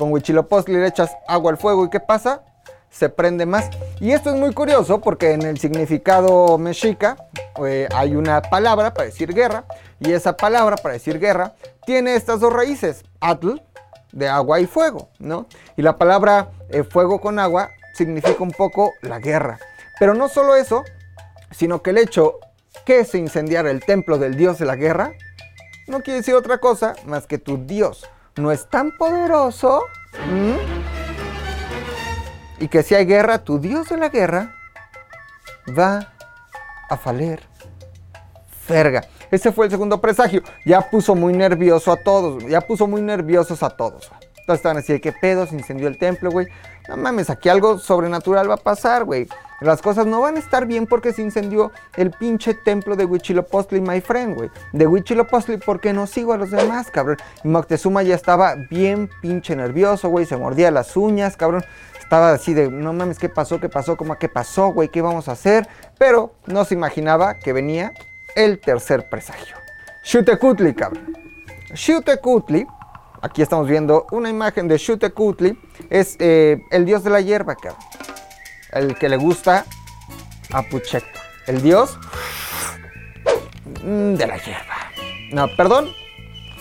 [0.00, 2.40] Con Huitzilopochtli le echas agua al fuego y ¿qué pasa?
[2.88, 3.68] Se prende más.
[4.00, 7.18] Y esto es muy curioso porque en el significado mexica
[7.62, 9.66] eh, hay una palabra para decir guerra
[9.98, 11.52] y esa palabra para decir guerra
[11.84, 13.60] tiene estas dos raíces, atl,
[14.10, 15.44] de agua y fuego, ¿no?
[15.76, 19.58] Y la palabra eh, fuego con agua significa un poco la guerra.
[19.98, 20.82] Pero no solo eso,
[21.50, 22.38] sino que el hecho
[22.86, 25.12] que se incendiara el templo del dios de la guerra
[25.88, 29.84] no quiere decir otra cosa más que tu dios no es tan poderoso
[32.58, 34.54] y que si hay guerra, tu dios de la guerra
[35.76, 36.12] va
[36.88, 37.42] a faler.
[38.68, 39.04] Verga.
[39.30, 40.42] Ese fue el segundo presagio.
[40.66, 42.44] Ya puso muy nervioso a todos.
[42.46, 44.10] Ya puso muy nerviosos a todos.
[44.40, 45.46] Entonces estaban así, ¿qué pedo?
[45.46, 46.48] Se incendió el templo, güey.
[46.88, 49.26] No mames, aquí algo sobrenatural va a pasar, güey.
[49.60, 53.80] Las cosas no van a estar bien porque se incendió el pinche templo de Huitzilopochtli,
[53.80, 54.50] my friend, güey.
[54.72, 57.18] De Huitzilopochtli porque no sigo a los demás, cabrón.
[57.44, 60.24] Y Moctezuma ya estaba bien pinche nervioso, güey.
[60.24, 61.62] Se mordía las uñas, cabrón.
[62.00, 63.60] Estaba así de, no mames, ¿qué pasó?
[63.60, 63.96] ¿Qué pasó?
[63.96, 64.88] ¿Cómo qué pasó, güey?
[64.88, 65.68] ¿Qué vamos a hacer?
[65.98, 67.92] Pero no se imaginaba que venía
[68.34, 69.56] el tercer presagio.
[70.02, 71.16] Xiuhtecutli, cabrón.
[71.74, 72.66] Xiuhtecutli,
[73.20, 75.56] aquí estamos viendo una imagen de Xiuhtecutli,
[75.88, 77.80] es eh, el dios de la hierba, cabrón.
[78.72, 79.64] El que le gusta
[80.52, 81.20] a Puchector.
[81.46, 81.98] El dios
[83.84, 84.92] mm, de la hierba.
[85.32, 85.88] No, perdón.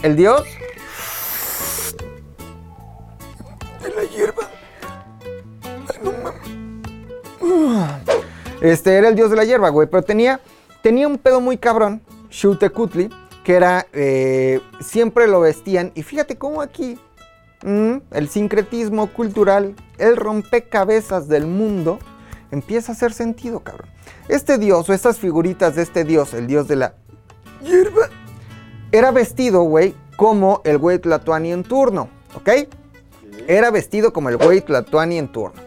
[0.02, 0.44] El dios
[3.82, 4.50] de la hierba.
[6.04, 6.60] No mames.
[8.62, 9.88] Este era el dios de la hierba, güey.
[9.88, 10.40] Pero tenía,
[10.82, 13.10] tenía un pedo muy cabrón, Xiuhtecutli,
[13.44, 15.92] que era, eh, siempre lo vestían.
[15.96, 17.00] Y fíjate cómo aquí,
[17.64, 22.00] mm, el sincretismo cultural, el rompecabezas del mundo,
[22.52, 23.90] empieza a hacer sentido, cabrón.
[24.28, 26.94] Este dios o estas figuritas de este dios, el dios de la
[27.64, 28.10] hierba,
[28.92, 32.50] era vestido, güey, como el güey Tlatuani en turno, ¿ok?
[33.48, 35.62] Era vestido como el güey Tlatuani en turno.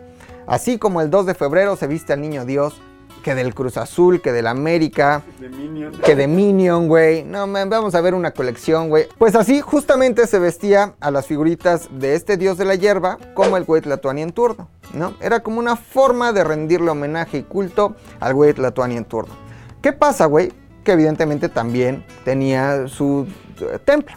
[0.46, 2.74] Así como el 2 de febrero se viste al niño Dios,
[3.22, 5.92] que del Cruz Azul, que del América, De Minion.
[6.04, 7.22] que de Minion, güey.
[7.24, 9.06] No, man, vamos a ver una colección, güey.
[9.18, 13.56] Pues así justamente se vestía a las figuritas de este dios de la hierba como
[13.56, 15.14] el güey Tlatuani en turno, ¿no?
[15.20, 19.34] Era como una forma de rendirle homenaje y culto al güey Tlatuani en turno.
[19.80, 20.52] ¿Qué pasa, güey?
[20.84, 23.26] Que evidentemente también tenía su
[23.60, 24.16] eh, templo.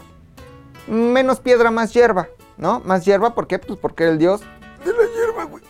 [0.88, 2.80] Menos piedra, más hierba, ¿no?
[2.80, 3.58] Más hierba, ¿por qué?
[3.58, 4.42] Pues porque era el dios
[4.84, 5.64] de la hierba, güey.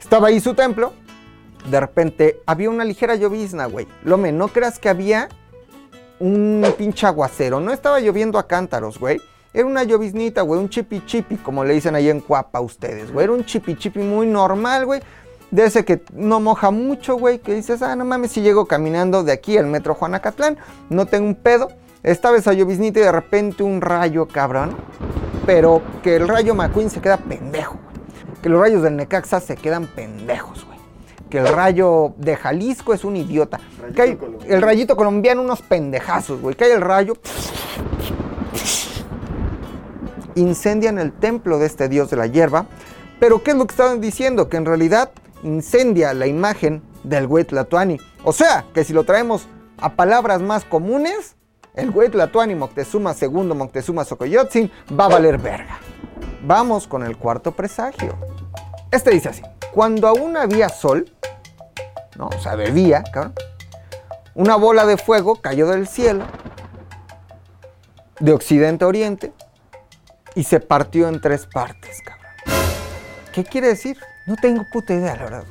[0.00, 0.92] Estaba ahí su templo.
[1.70, 3.86] De repente había una ligera llovizna, güey.
[4.04, 5.28] Lome, no creas que había
[6.20, 7.60] un pinche aguacero.
[7.60, 9.20] No estaba lloviendo a cántaros, güey.
[9.52, 10.60] Era una lloviznita, güey.
[10.60, 13.24] Un chipi chipi, como le dicen ahí en Cuapa ustedes, güey.
[13.24, 15.00] Era un chipi chipi muy normal, güey.
[15.50, 17.38] De ese que no moja mucho, güey.
[17.38, 20.58] Que dices, ah, no mames, si llego caminando de aquí al metro Juanacatlán.
[20.90, 21.68] No tengo un pedo.
[22.02, 24.76] Estaba esa lloviznita y de repente un rayo, cabrón.
[25.46, 28.40] Pero que el rayo McQueen se queda pendejo, güey.
[28.42, 30.75] Que los rayos del Necaxa se quedan pendejos, güey.
[31.30, 33.58] Que el rayo de Jalisco es un idiota.
[33.80, 34.54] Rayito Que hay- colombiano.
[34.54, 36.54] el rayito colombiano, unos pendejazos, güey.
[36.54, 37.14] Que hay el rayo.
[40.34, 42.66] Incendian el templo de este dios de la hierba.
[43.18, 44.48] Pero ¿qué es lo que estaban diciendo?
[44.48, 45.10] Que en realidad
[45.42, 47.98] incendia la imagen del güey Tlatuani.
[48.24, 49.46] O sea, que si lo traemos
[49.78, 51.36] a palabras más comunes,
[51.74, 55.78] el güey Tlatuani Moctezuma II Moctezuma Xocoyotzin va a valer verga.
[56.44, 58.14] Vamos con el cuarto presagio.
[58.90, 59.42] Este dice así:
[59.76, 61.12] Cuando aún había sol,
[62.16, 62.28] ¿no?
[62.28, 63.34] O sea, de día, cabrón.
[64.34, 66.24] Una bola de fuego cayó del cielo,
[68.18, 69.34] de occidente a oriente,
[70.34, 72.24] y se partió en tres partes, cabrón.
[73.34, 73.98] ¿Qué quiere decir?
[74.26, 75.44] No tengo puta idea, la verdad.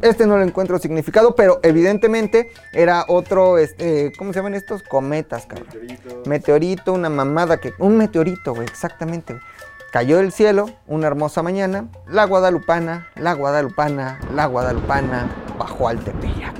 [0.00, 4.82] Este no le encuentro significado, pero evidentemente era otro, este, ¿cómo se llaman estos?
[4.84, 5.66] Cometas, cabrón.
[5.66, 6.22] Meteorito.
[6.24, 7.74] Meteorito, una mamada que.
[7.78, 9.44] Un meteorito, güey, exactamente, güey.
[9.92, 11.88] Cayó del cielo una hermosa mañana.
[12.06, 16.54] La Guadalupana, la Guadalupana, la Guadalupana bajó al Tepeyac.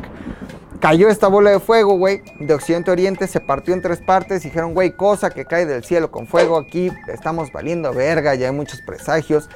[0.80, 4.42] Cayó esta bola de fuego, güey, de occidente a oriente, se partió en tres partes.
[4.42, 8.54] Dijeron, güey, cosa que cae del cielo con fuego aquí, estamos valiendo verga, ya hay
[8.54, 9.48] muchos presagios.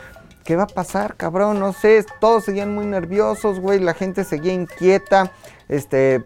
[0.44, 1.60] ¿Qué va a pasar, cabrón?
[1.60, 5.32] No sé, todos seguían muy nerviosos, güey, la gente seguía inquieta.
[5.68, 6.24] Este,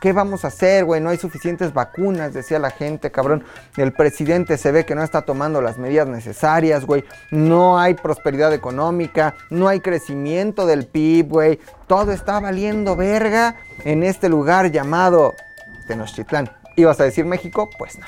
[0.00, 1.02] ¿qué vamos a hacer, güey?
[1.02, 3.44] No hay suficientes vacunas, decía la gente, cabrón.
[3.76, 7.04] El presidente se ve que no está tomando las medidas necesarias, güey.
[7.30, 11.60] No hay prosperidad económica, no hay crecimiento del PIB, güey.
[11.86, 15.34] Todo está valiendo verga en este lugar llamado
[15.86, 16.50] Tenochtitlán.
[16.76, 17.68] ¿Ibas a decir México?
[17.76, 18.06] Pues no.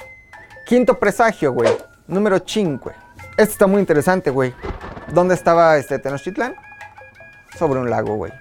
[0.65, 1.77] Quinto presagio, güey.
[2.07, 2.93] Número 5.
[3.39, 4.53] Este está muy interesante, güey.
[5.13, 6.57] ¿Dónde estaba este Tenochtitlán?
[7.57, 8.33] Sobre un lago, güey.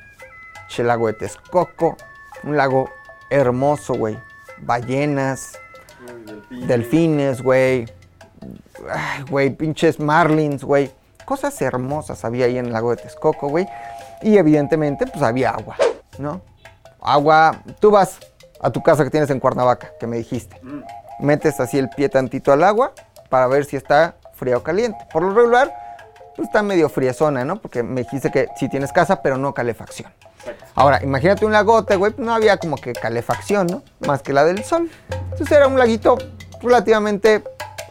[0.70, 1.95] Che lago de Texcoco.
[2.41, 2.89] Un lago
[3.30, 4.18] hermoso, güey.
[4.58, 5.52] Ballenas,
[6.50, 7.86] delfines, güey.
[8.89, 10.91] Ay, güey, pinches marlins, güey.
[11.26, 13.68] Cosas hermosas había ahí en el lago de Texcoco, güey.
[14.24, 15.76] Y evidentemente, pues había agua,
[16.18, 16.41] ¿no?
[17.02, 17.62] Agua.
[17.80, 18.18] Tú vas
[18.60, 20.60] a tu casa que tienes en Cuernavaca, que me dijiste.
[20.64, 20.82] Mm.
[21.20, 22.93] Metes así el pie tantito al agua
[23.30, 24.97] para ver si está fría o caliente.
[25.11, 25.73] Por lo regular,
[26.35, 27.59] pues está medio friezona, ¿no?
[27.59, 30.11] Porque me dijiste que sí tienes casa, pero no calefacción.
[30.75, 33.83] Ahora, imagínate un lagote, güey, pues no había como que calefacción, ¿no?
[34.07, 34.89] Más que la del sol.
[35.31, 36.17] Entonces era un laguito
[36.61, 37.43] relativamente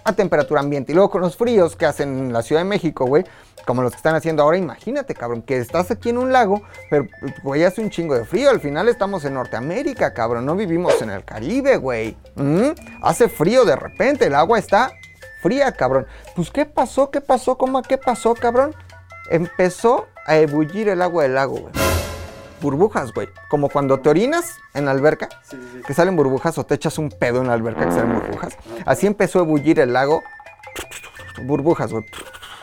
[0.05, 0.93] a temperatura ambiente.
[0.93, 3.25] Y luego con los fríos que hacen en la Ciudad de México, güey,
[3.67, 7.09] como los que están haciendo ahora, imagínate, cabrón, que estás aquí en un lago, pero,
[7.43, 8.49] güey, hace un chingo de frío.
[8.49, 12.17] Al final estamos en Norteamérica, cabrón, no vivimos en el Caribe, güey.
[12.37, 12.71] ¿Mm?
[13.03, 14.93] Hace frío de repente, el agua está
[15.47, 16.07] fría, cabrón.
[16.35, 17.11] Pues, ¿qué pasó?
[17.13, 17.57] ¿Qué pasó?
[17.57, 17.81] ¿Cómo?
[17.83, 18.75] ¿Qué pasó, cabrón?
[19.31, 21.73] Empezó a ebullir el agua del lago, güey.
[22.61, 23.29] Burbujas, güey.
[23.49, 25.83] Como cuando te orinas en la alberca, Sí, sí, sí.
[25.87, 28.57] que salen burbujas o te echas un pedo en la alberca que salen burbujas.
[28.87, 30.23] Así empezó a ebullir el lago.
[31.45, 32.05] Burbujas, güey.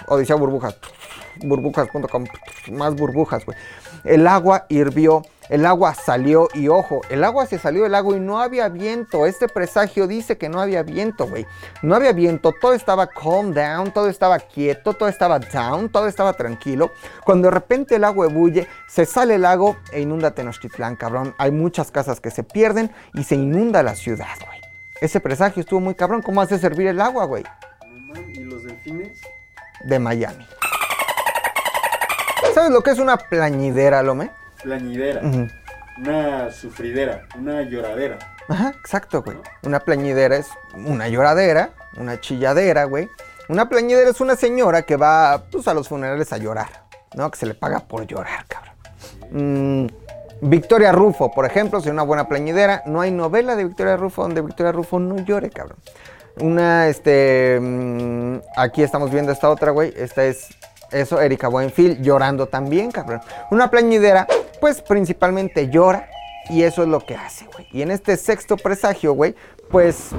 [0.07, 0.75] O decía burbujas.
[1.37, 2.25] Burbujas.com.
[2.71, 3.57] Más burbujas, güey.
[4.03, 5.21] El agua hirvió.
[5.49, 9.25] El agua salió y ojo, el agua se salió del lago y no había viento.
[9.25, 11.45] Este presagio dice que no había viento, güey.
[11.81, 16.33] No había viento, todo estaba calm down, todo estaba quieto, todo estaba down, todo estaba
[16.33, 16.91] tranquilo.
[17.25, 21.35] Cuando de repente el agua ebulle, se sale el lago e inunda Tenochtitlán, cabrón.
[21.37, 24.61] Hay muchas casas que se pierden y se inunda la ciudad, güey.
[25.01, 26.21] Ese presagio estuvo muy cabrón.
[26.21, 27.43] ¿Cómo hace servir el agua, güey?
[28.33, 29.19] ¿Y los delfines?
[29.83, 30.47] De Miami.
[32.53, 34.29] ¿Sabes lo que es una plañidera, Lome?
[34.63, 35.21] Plañidera.
[35.97, 37.27] Una sufridera.
[37.37, 38.17] Una lloradera.
[38.47, 39.37] Ajá, exacto, güey.
[39.63, 43.07] Una plañidera es una lloradera, una chilladera, güey.
[43.49, 46.69] Una plañidera es una señora que va pues, a los funerales a llorar,
[47.15, 47.29] ¿no?
[47.29, 48.73] Que se le paga por llorar, cabrón.
[49.31, 49.87] Mm,
[50.41, 52.83] Victoria Rufo, por ejemplo, es una buena plañidera.
[52.85, 55.77] No hay novela de Victoria Rufo donde Victoria Rufo no llore, cabrón.
[56.39, 57.59] Una, este.
[57.61, 59.93] mm, aquí estamos viendo esta otra, güey.
[59.95, 60.49] Esta es.
[60.91, 63.19] Eso, Erika Buenfield llorando también, cabrón.
[63.49, 64.27] Una plañidera,
[64.63, 66.07] pues principalmente llora
[66.49, 67.67] Y eso es lo que hace, güey.
[67.73, 69.35] Y en este sexto presagio, güey,
[69.69, 70.11] pues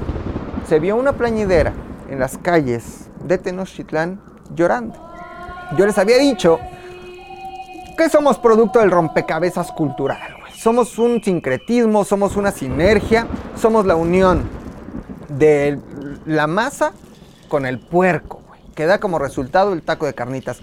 [0.68, 1.72] se vio una plañidera
[2.10, 4.20] en las calles de Tenochtitlán
[4.54, 5.00] llorando.
[5.78, 6.58] Yo les había dicho
[7.96, 10.52] que somos producto del rompecabezas cultural, güey.
[10.52, 13.26] Somos un sincretismo, somos una sinergia,
[13.56, 14.42] somos la unión
[15.30, 15.78] de
[16.26, 16.92] la masa
[17.48, 18.60] con el puerco, güey.
[18.74, 20.60] Que da como resultado el taco de carnitas.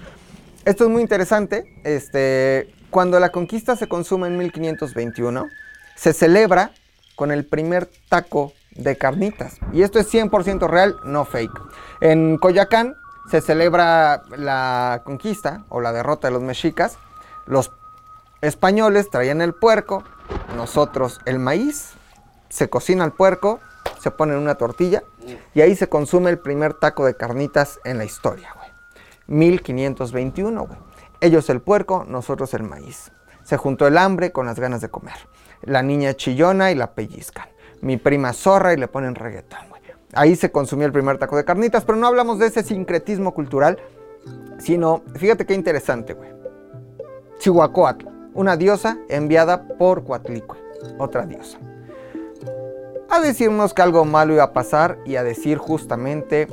[0.65, 1.81] Esto es muy interesante.
[1.83, 5.47] Este, cuando la conquista se consume en 1521,
[5.95, 6.71] se celebra
[7.15, 9.57] con el primer taco de carnitas.
[9.73, 11.59] Y esto es 100% real, no fake.
[12.01, 12.95] En Coyacán
[13.29, 16.97] se celebra la conquista o la derrota de los mexicas.
[17.45, 17.71] Los
[18.41, 20.03] españoles traían el puerco,
[20.55, 21.93] nosotros el maíz,
[22.49, 23.59] se cocina el puerco,
[23.99, 25.03] se pone en una tortilla
[25.53, 28.69] y ahí se consume el primer taco de carnitas en la historia, güey.
[29.27, 30.90] 1521, güey.
[31.21, 33.11] Ellos el puerco, nosotros el maíz.
[33.43, 35.15] Se juntó el hambre con las ganas de comer.
[35.61, 37.47] La niña chillona y la pellizcan.
[37.81, 39.81] Mi prima zorra y le ponen reggaetón, güey.
[40.13, 43.77] Ahí se consumió el primer taco de carnitas, pero no hablamos de ese sincretismo cultural,
[44.57, 46.29] sino, fíjate qué interesante, güey.
[47.37, 50.57] Chihuacoatl, una diosa enviada por Coatlicue,
[50.97, 51.59] otra diosa.
[53.09, 56.47] A decirnos que algo malo iba a pasar y a decir justamente,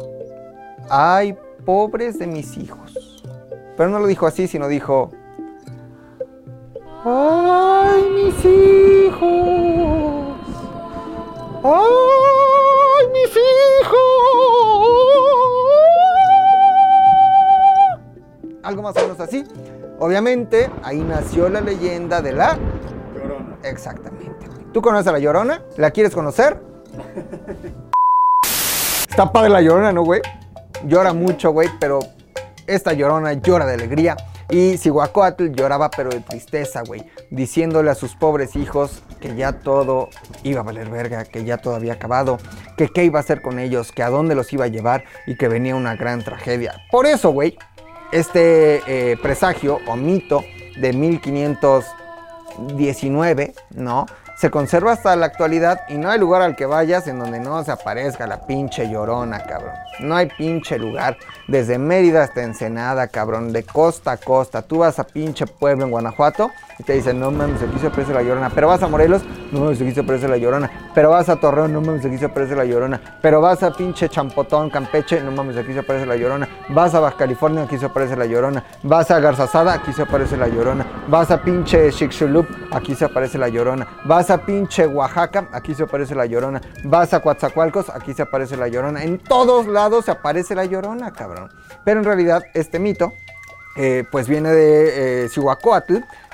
[0.90, 3.17] ay, pobres de mis hijos.
[3.78, 5.12] Pero no lo dijo así, sino dijo,
[7.04, 10.36] ay, mis hijos.
[11.62, 13.98] ¡Ay, mis hijos!
[18.64, 19.44] Algo más o menos así.
[20.00, 22.58] Obviamente, ahí nació la leyenda de la...
[23.14, 23.58] Llorona.
[23.62, 24.48] Exactamente.
[24.72, 25.62] ¿Tú conoces a la Llorona?
[25.76, 26.60] ¿La quieres conocer?
[29.08, 30.20] Está padre la Llorona, ¿no, güey?
[30.84, 32.00] Llora mucho, güey, pero
[32.68, 34.16] esta Llorona llora de alegría.
[34.50, 40.08] Y Cihuacóatl lloraba pero de tristeza, güey, diciéndole a sus pobres hijos que ya todo
[40.42, 42.38] iba a valer verga, que ya todo había acabado,
[42.76, 45.36] que qué iba a hacer con ellos, que a dónde los iba a llevar y
[45.36, 46.80] que venía una gran tragedia.
[46.90, 47.58] Por eso, güey,
[48.10, 50.42] este eh, presagio o mito
[50.80, 54.06] de 1519, ¿no?
[54.38, 57.64] Se conserva hasta la actualidad y no hay lugar al que vayas en donde no
[57.64, 59.74] se aparezca la pinche llorona, cabrón.
[59.98, 61.16] No hay pinche lugar.
[61.48, 63.52] Desde Mérida hasta Ensenada, cabrón.
[63.52, 64.62] De costa a costa.
[64.62, 68.14] Tú vas a pinche pueblo en Guanajuato y te dicen, no mames, aquí se aparece
[68.14, 68.50] la llorona.
[68.50, 70.70] Pero vas a Morelos, no mames, aquí se aparece la llorona.
[70.94, 73.18] Pero vas a Torreón, no mames, aquí se aparece la llorona.
[73.20, 76.48] Pero vas a pinche Champotón, Campeche, no mames, aquí se aparece la llorona.
[76.68, 78.62] Vas a Baja California, aquí se aparece la llorona.
[78.84, 80.86] Vas a Garzazada, aquí se aparece la llorona.
[81.08, 83.84] Vas a pinche Chicxulub, aquí se aparece la llorona.
[84.04, 86.60] Vas a pinche Oaxaca, aquí se aparece la llorona.
[86.84, 89.02] Vas a Coatzacoalcos, aquí se aparece la llorona.
[89.02, 91.50] En todos lados se aparece la llorona, cabrón.
[91.84, 93.12] Pero en realidad, este mito,
[93.76, 95.30] eh, pues viene de eh,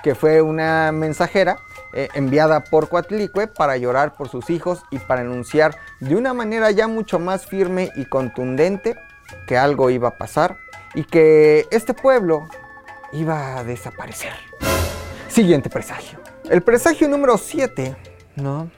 [0.02, 1.58] que fue una mensajera
[1.92, 6.70] eh, enviada por Coatlicue para llorar por sus hijos y para anunciar de una manera
[6.70, 8.96] ya mucho más firme y contundente
[9.46, 10.56] que algo iba a pasar
[10.94, 12.48] y que este pueblo
[13.12, 14.32] iba a desaparecer.
[15.28, 16.23] Siguiente presagio.
[16.50, 17.96] El presagio número 7,
[18.36, 18.70] ¿no?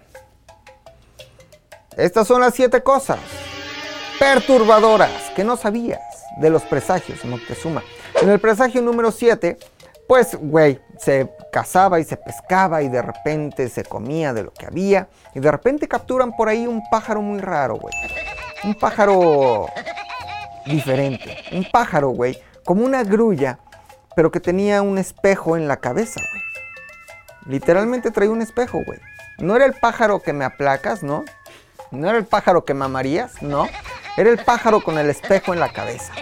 [1.97, 3.19] Estas son las siete cosas
[4.21, 6.01] perturbadoras que no sabías
[6.39, 7.83] de los presagios Moctezuma.
[8.23, 9.59] En el presagio número 7,
[10.07, 14.67] pues, güey, se cazaba y se pescaba y de repente se comía de lo que
[14.67, 17.95] había y de repente capturan por ahí un pájaro muy raro, güey.
[18.63, 19.67] Un pájaro
[20.67, 21.37] diferente.
[21.51, 23.59] Un pájaro, güey, como una grulla,
[24.15, 26.46] pero que tenía un espejo en la cabeza, güey.
[27.49, 28.99] Literalmente traía un espejo, güey.
[29.39, 31.25] No era el pájaro que me aplacas, ¿no?
[31.91, 33.69] No era el pájaro que mamarías, ¿no?
[34.17, 36.13] Era el pájaro con el espejo en la cabeza.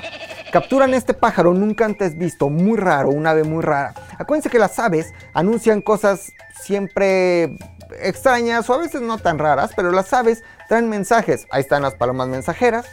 [0.53, 3.95] Capturan este pájaro nunca antes visto, muy raro, un ave muy rara.
[4.19, 7.57] Acuérdense que las aves anuncian cosas siempre
[8.01, 11.47] extrañas o a veces no tan raras, pero las aves traen mensajes.
[11.51, 12.87] Ahí están las palomas mensajeras,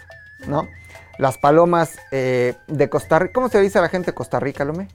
[0.48, 0.68] ¿no?
[1.18, 3.34] Las palomas eh, de Costa Rica.
[3.34, 4.88] ¿Cómo se dice a la gente de Costa Rica, Lome?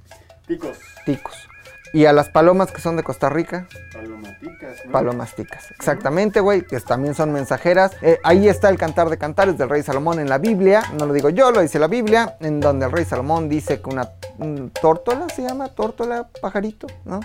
[0.47, 0.79] Ticos.
[1.05, 1.46] Ticos.
[1.93, 4.93] Y a las palomas que son de Costa Rica, Palomaticas, ¿no?
[4.93, 5.71] palomas ticas.
[5.71, 7.93] Exactamente, güey, que también son mensajeras.
[8.03, 10.83] Eh, ahí está el cantar de cantares del rey Salomón en la Biblia.
[10.99, 13.89] No lo digo yo, lo dice la Biblia, en donde el rey Salomón dice que
[13.89, 17.21] una un tórtola se llama, tórtola pajarito, ¿no?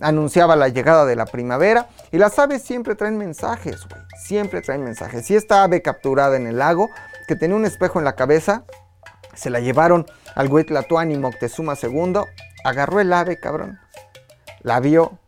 [0.00, 1.88] Anunciaba la llegada de la primavera.
[2.10, 4.02] Y las aves siempre traen mensajes, güey.
[4.18, 5.26] Siempre traen mensajes.
[5.26, 6.90] Si esta ave capturada en el lago,
[7.28, 8.64] que tenía un espejo en la cabeza,
[9.34, 12.20] se la llevaron al güey Tlatuani Moctezuma II,
[12.64, 13.78] agarró el ave, cabrón,
[14.64, 15.18] la vio.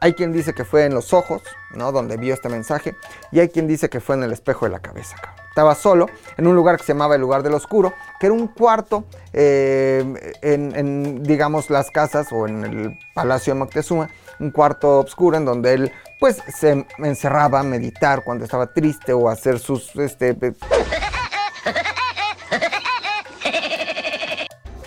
[0.00, 1.92] Hay quien dice que fue en los ojos, ¿no?
[1.92, 2.96] Donde vio este mensaje.
[3.30, 5.16] Y hay quien dice que fue en el espejo de la cabeza,
[5.48, 8.48] estaba solo en un lugar que se llamaba el lugar del oscuro, que era un
[8.48, 15.38] cuarto eh, en, digamos, las casas o en el palacio de Moctezuma, un cuarto oscuro
[15.38, 20.36] en donde él, pues, se encerraba a meditar cuando estaba triste o hacer sus, este...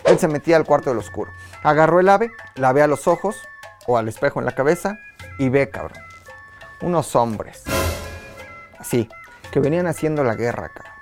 [0.05, 1.31] Él se metía al cuarto del oscuro.
[1.63, 3.37] Agarró el ave, la ve a los ojos
[3.89, 4.99] o al espejo en la cabeza
[5.39, 5.97] y ve, cabrón,
[6.81, 7.63] unos hombres,
[8.77, 9.09] así,
[9.51, 10.93] que venían haciendo la guerra, cabrón.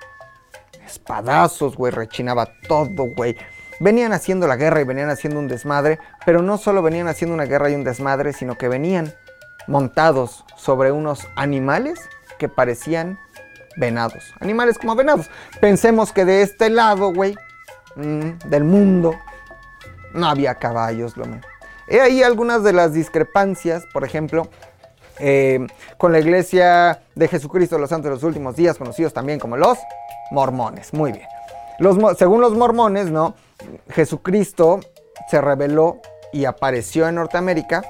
[0.86, 3.36] Espadazos, güey, rechinaba todo, güey.
[3.78, 7.44] Venían haciendo la guerra y venían haciendo un desmadre, pero no solo venían haciendo una
[7.44, 9.12] guerra y un desmadre, sino que venían
[9.66, 12.00] montados sobre unos animales
[12.38, 13.18] que parecían
[13.76, 14.32] venados.
[14.40, 15.28] Animales como venados.
[15.60, 17.36] Pensemos que de este lado, güey,
[17.96, 19.14] mm, del mundo,
[20.14, 21.57] no había caballos, lo mismo.
[21.90, 24.48] He ahí algunas de las discrepancias, por ejemplo,
[25.20, 25.66] eh,
[25.96, 29.56] con la iglesia de Jesucristo de los Santos de los Últimos Días, conocidos también como
[29.56, 29.78] los
[30.30, 30.92] mormones.
[30.92, 31.26] Muy bien.
[32.16, 33.34] Según los mormones, ¿no?
[33.90, 34.80] Jesucristo
[35.30, 36.00] se reveló
[36.32, 37.82] y apareció en Norteamérica,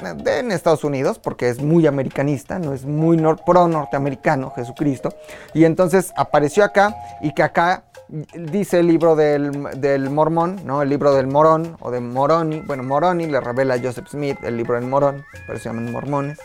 [0.00, 5.10] en Estados Unidos, porque es muy americanista, no es muy pro norteamericano Jesucristo.
[5.52, 7.84] Y entonces apareció acá y que acá
[8.34, 9.50] dice el libro del,
[10.10, 10.82] mormón, ¿no?
[10.82, 12.60] El libro del morón o de Moroni.
[12.60, 16.38] Bueno, Moroni le revela a Joseph Smith el libro del morón, pero se llaman mormones.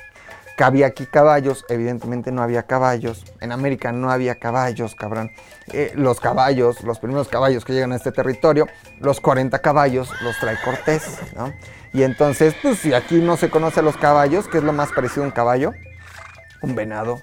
[0.58, 3.24] Que había aquí caballos, evidentemente no había caballos.
[3.40, 5.32] En América no había caballos, cabrón.
[5.72, 8.68] Eh, los caballos, los primeros caballos que llegan a este territorio,
[9.00, 11.54] los 40 caballos los trae Cortés, ¿no?
[11.94, 14.92] Y entonces, pues si aquí no se conoce a los caballos, ¿qué es lo más
[14.92, 15.72] parecido a un caballo?
[16.62, 17.22] Un venado.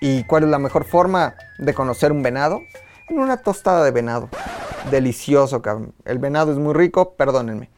[0.00, 2.62] ¿Y cuál es la mejor forma de conocer un venado?
[3.10, 4.28] En una tostada de venado.
[4.90, 5.94] Delicioso, cabrón.
[6.04, 7.68] El venado es muy rico, perdónenme.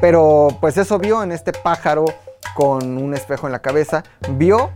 [0.00, 2.06] Pero pues eso vio en este pájaro
[2.54, 4.04] con un espejo en la cabeza.
[4.30, 4.70] Vio,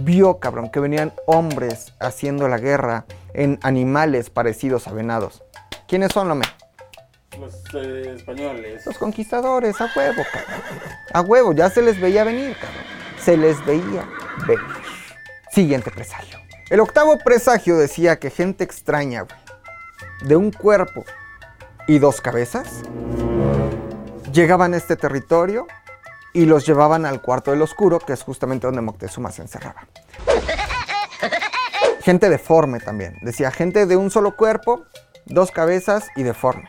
[0.00, 5.42] vio, cabrón, que venían hombres haciendo la guerra en animales parecidos a venados.
[5.88, 6.44] ¿Quiénes son, Lome?
[7.38, 8.84] Los eh, españoles.
[8.86, 10.62] Los conquistadores, a huevo, cabrón.
[11.12, 12.82] A huevo, ya se les veía venir, cabrón.
[13.20, 14.08] Se les veía
[14.46, 14.60] venir.
[15.50, 16.45] Siguiente presagio.
[16.68, 19.24] El octavo presagio decía que gente extraña,
[20.22, 21.04] de un cuerpo
[21.86, 22.82] y dos cabezas,
[24.32, 25.68] llegaban a este territorio
[26.32, 29.86] y los llevaban al cuarto del oscuro, que es justamente donde Moctezuma se encerraba.
[32.02, 33.16] Gente deforme también.
[33.22, 34.86] Decía gente de un solo cuerpo,
[35.24, 36.68] dos cabezas y deforme.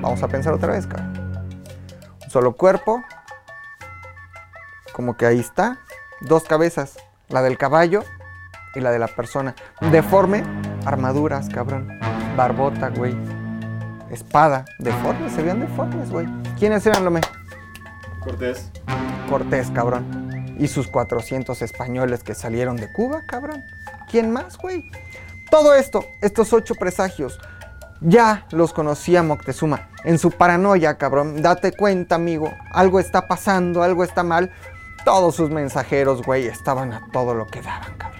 [0.00, 1.48] Vamos a pensar otra vez, cabrón.
[2.22, 3.02] Un solo cuerpo,
[4.92, 5.80] como que ahí está,
[6.20, 6.98] dos cabezas,
[7.28, 8.04] la del caballo
[8.74, 9.54] y la de la persona.
[9.92, 10.42] Deforme,
[10.84, 11.98] armaduras, cabrón.
[12.36, 13.16] Barbota, güey.
[14.10, 16.26] Espada, deformes, se veían deformes, güey.
[16.58, 17.20] ¿Quiénes eran, Lome?
[18.20, 18.70] Cortés.
[19.28, 20.56] Cortés, cabrón.
[20.58, 23.64] Y sus 400 españoles que salieron de Cuba, cabrón.
[24.10, 24.90] ¿Quién más, güey?
[25.50, 27.38] Todo esto, estos ocho presagios,
[28.00, 29.88] ya los conocía Moctezuma.
[30.04, 34.52] En su paranoia, cabrón, date cuenta, amigo, algo está pasando, algo está mal.
[35.04, 38.17] Todos sus mensajeros, güey, estaban a todo lo que daban, cabrón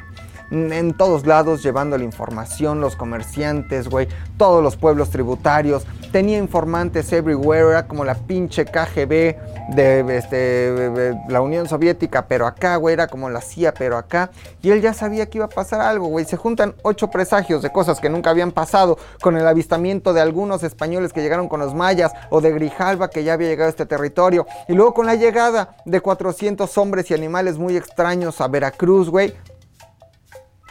[0.50, 5.86] en todos lados llevando la información, los comerciantes, güey, todos los pueblos tributarios.
[6.12, 9.36] Tenía informantes everywhere, era como la pinche KGB
[9.74, 14.30] de, este, la Unión Soviética, pero acá, güey, era como la CIA, pero acá.
[14.62, 16.24] Y él ya sabía que iba a pasar algo, güey.
[16.24, 20.62] Se juntan ocho presagios de cosas que nunca habían pasado, con el avistamiento de algunos
[20.62, 23.84] españoles que llegaron con los mayas, o de Grijalva que ya había llegado a este
[23.84, 24.46] territorio.
[24.66, 29.34] Y luego con la llegada de 400 hombres y animales muy extraños a Veracruz, güey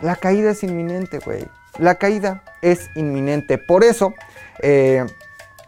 [0.02, 1.46] la caída es inminente, güey.
[1.80, 3.58] La caída es inminente.
[3.58, 4.14] Por eso,
[4.62, 5.06] eh,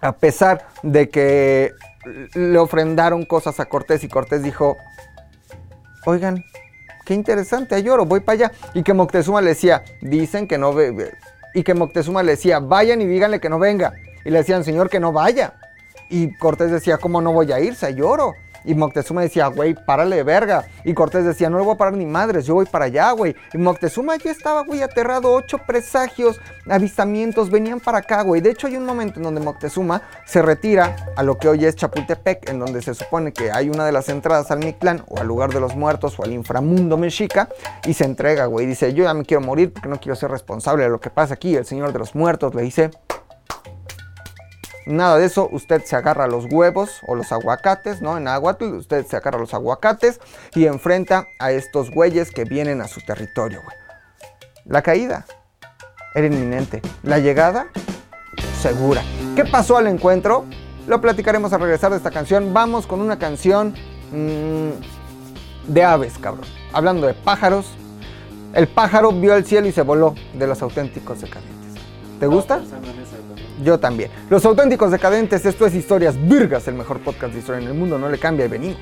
[0.02, 1.74] a pesar de que
[2.34, 4.78] le ofrendaron cosas a Cortés y Cortés dijo,
[6.06, 6.44] oigan,
[7.06, 8.52] qué interesante, hay oro, voy para allá.
[8.74, 11.12] Y que Moctezuma le decía, dicen que no ve.
[11.54, 13.94] Y que Moctezuma le decía, vayan y díganle que no venga.
[14.26, 15.56] Y le decían, señor, que no vaya.
[16.10, 17.86] Y Cortés decía, ¿cómo no voy a irse?
[17.86, 18.34] Hay oro.
[18.66, 20.66] Y Moctezuma decía, güey, párale de verga.
[20.84, 23.36] Y Cortés decía, no le voy a parar ni madres, yo voy para allá, güey.
[23.54, 25.32] Y Moctezuma ya estaba, güey, aterrado.
[25.32, 26.40] Ocho presagios,
[26.70, 28.42] avistamientos, venían para acá, güey.
[28.42, 31.76] De hecho, hay un momento en donde Moctezuma se retira a lo que hoy es
[31.76, 35.28] Chapultepec, en donde se supone que hay una de las entradas al Mictlán, o al
[35.28, 37.50] lugar de los muertos, o al inframundo mexica,
[37.86, 38.66] y se entrega, güey.
[38.66, 41.34] Dice, yo ya me quiero morir porque no quiero ser responsable de lo que pasa
[41.34, 41.56] aquí.
[41.56, 42.92] El señor de los muertos le dice,
[44.90, 48.18] Nada de eso, usted se agarra los huevos o los aguacates, ¿no?
[48.18, 50.20] En Aguatl, usted se agarra los aguacates
[50.56, 53.78] y enfrenta a estos güeyes que vienen a su territorio, güey.
[54.66, 55.28] La caída
[56.16, 56.82] era inminente.
[57.04, 57.68] La llegada,
[58.60, 59.04] segura.
[59.36, 60.46] ¿Qué pasó al encuentro?
[60.88, 62.52] Lo platicaremos al regresar de esta canción.
[62.52, 63.76] Vamos con una canción
[64.12, 66.46] mmm, de aves, cabrón.
[66.74, 67.68] Hablando de pájaros,
[68.54, 71.84] El pájaro vio el cielo y se voló de los auténticos decadentes.
[72.20, 72.62] ¿Te gusta?
[73.64, 74.10] Yo también.
[74.30, 77.98] Los auténticos decadentes, esto es Historias Virgas, el mejor podcast de historia en el mundo.
[77.98, 78.80] No le cambia y venimos.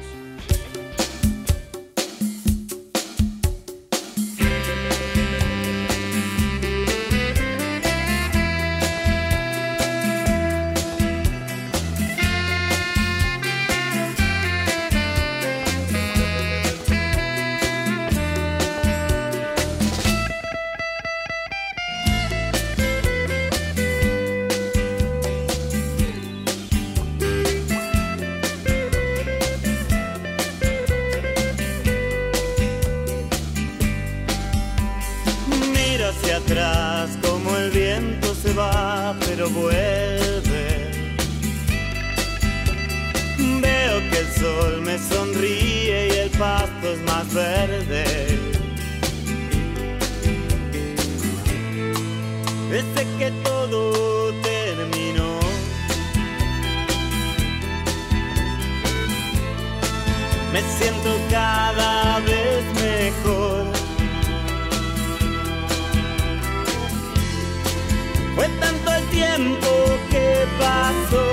[68.38, 69.68] Fue tanto el tiempo
[70.12, 71.26] que pasó,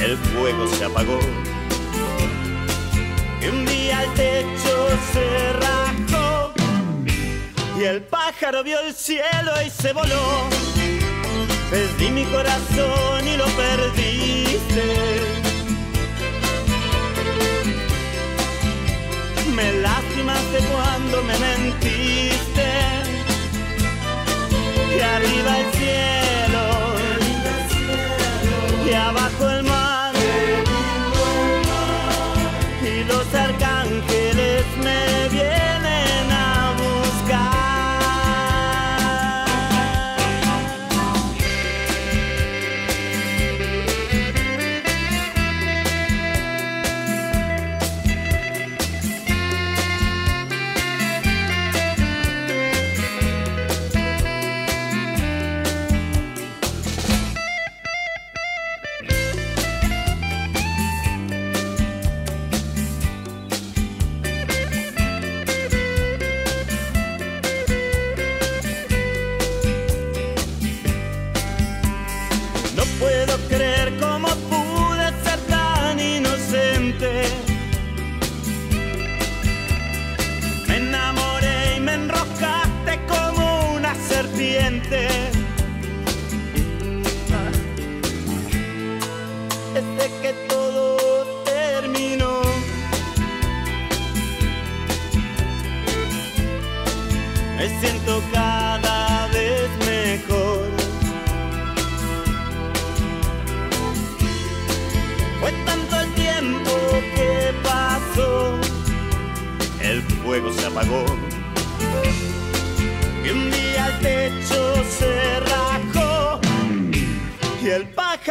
[0.00, 1.20] el fuego se apagó.
[3.40, 6.52] Y un día el techo se rajó.
[7.78, 10.48] Y el pájaro vio el cielo y se voló.
[11.70, 15.20] Perdí mi corazón y lo perdiste.
[19.54, 22.63] Me lastimaste cuando me mentiste
[24.96, 26.64] y arriba el cielo,
[28.86, 29.53] y abajo el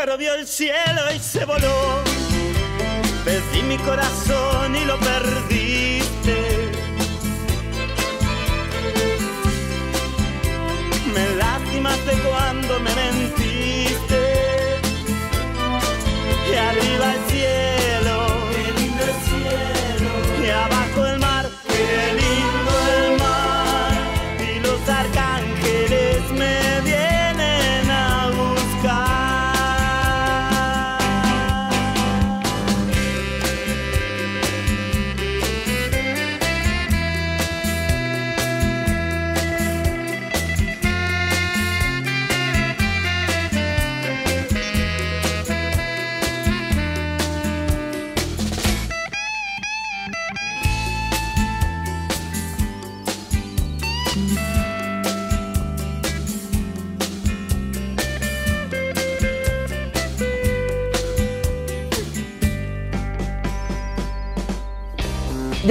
[0.04, 2.04] pájaro vio el cielo y se voló.
[3.24, 5.42] Perdí mi corazón y lo perdiste.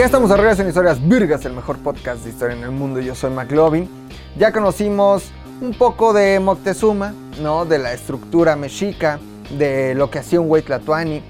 [0.03, 2.99] Ya estamos de regreso en Historias Virgas, el mejor podcast de historia en el mundo.
[2.99, 3.89] Yo soy McLovin.
[4.37, 5.31] Ya conocimos
[5.61, 7.65] un poco de Moctezuma, ¿no?
[7.67, 9.21] De la estructura mexica,
[9.57, 11.23] de lo que hacía un güey tlatoani.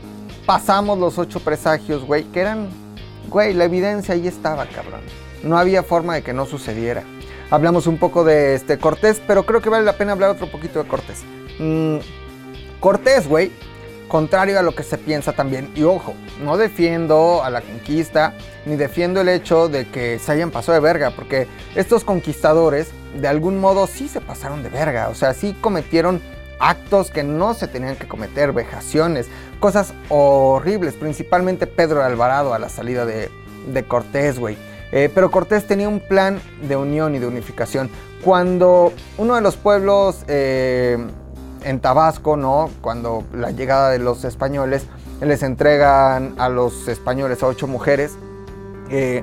[0.47, 2.71] Pasamos los ocho presagios, güey, que eran,
[3.29, 5.03] güey, la evidencia ahí estaba, cabrón.
[5.43, 7.03] No había forma de que no sucediera.
[7.51, 10.83] Hablamos un poco de este Cortés, pero creo que vale la pena hablar otro poquito
[10.83, 11.25] de Cortés.
[11.59, 11.99] Mm,
[12.81, 13.53] Cortés, güey,
[14.13, 15.71] contrario a lo que se piensa también.
[15.75, 16.13] Y ojo,
[16.45, 18.35] no defiendo a la conquista,
[18.67, 23.27] ni defiendo el hecho de que se hayan pasado de verga, porque estos conquistadores de
[23.27, 26.21] algún modo sí se pasaron de verga, o sea, sí cometieron
[26.61, 29.29] actos que no se tenían que cometer, vejaciones,
[29.61, 33.31] cosas horribles, principalmente Pedro Alvarado a la salida de,
[33.73, 34.59] de Cortés, güey.
[34.93, 36.39] Eh, pero Cortés tenía un plan
[36.69, 37.89] de unión y de unificación.
[38.23, 40.99] Cuando uno de los pueblos eh,
[41.65, 42.71] en Tabasco, ¿no?
[42.81, 44.87] Cuando la llegada de los españoles,
[45.21, 48.17] les entregan a los españoles a ocho mujeres
[48.91, 49.23] eh,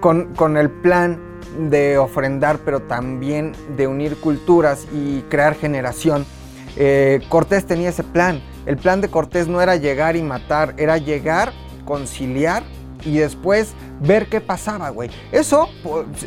[0.00, 1.18] con, con el plan
[1.68, 6.24] de ofrendar, pero también de unir culturas y crear generación.
[7.28, 8.40] Cortés tenía ese plan.
[8.64, 11.52] El plan de Cortés no era llegar y matar, era llegar,
[11.84, 12.62] conciliar
[13.04, 15.10] y después ver qué pasaba, güey.
[15.32, 15.68] Eso,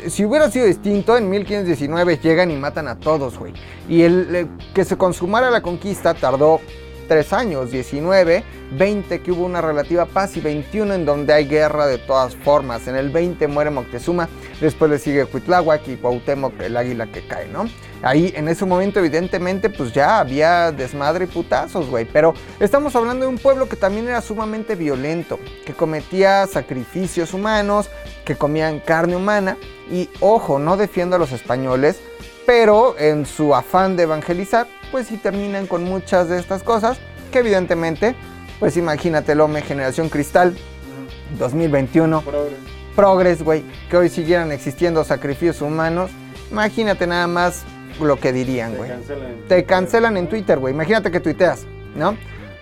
[0.08, 3.52] si hubiera sido distinto, en 1519 llegan y matan a todos, güey.
[3.88, 6.60] Y el que se consumara la conquista tardó
[7.08, 8.44] tres años, 19,
[8.78, 12.88] 20 que hubo una relativa paz y 21 en donde hay guerra de todas formas.
[12.88, 14.28] En el 20 muere Moctezuma,
[14.60, 17.66] después le sigue Cuitláhuac y Cuauhtémoc, el águila que cae, ¿no?
[18.04, 22.04] Ahí en ese momento evidentemente pues ya había desmadre y putazos, güey.
[22.04, 27.88] Pero estamos hablando de un pueblo que también era sumamente violento, que cometía sacrificios humanos,
[28.26, 29.56] que comían carne humana.
[29.90, 31.98] Y ojo, no defiendo a los españoles,
[32.44, 36.98] pero en su afán de evangelizar, pues sí terminan con muchas de estas cosas
[37.32, 38.14] que evidentemente,
[38.60, 40.54] pues imagínate, Lome, Generación Cristal,
[41.38, 42.58] 2021, Progres.
[42.94, 46.10] Progress, güey, que hoy siguieran existiendo sacrificios humanos,
[46.50, 47.64] imagínate nada más
[48.00, 48.90] lo que dirían, Te güey.
[48.90, 50.74] cancelan Te cancelan en Twitter, güey.
[50.74, 52.16] Imagínate que tuiteas, ¿no?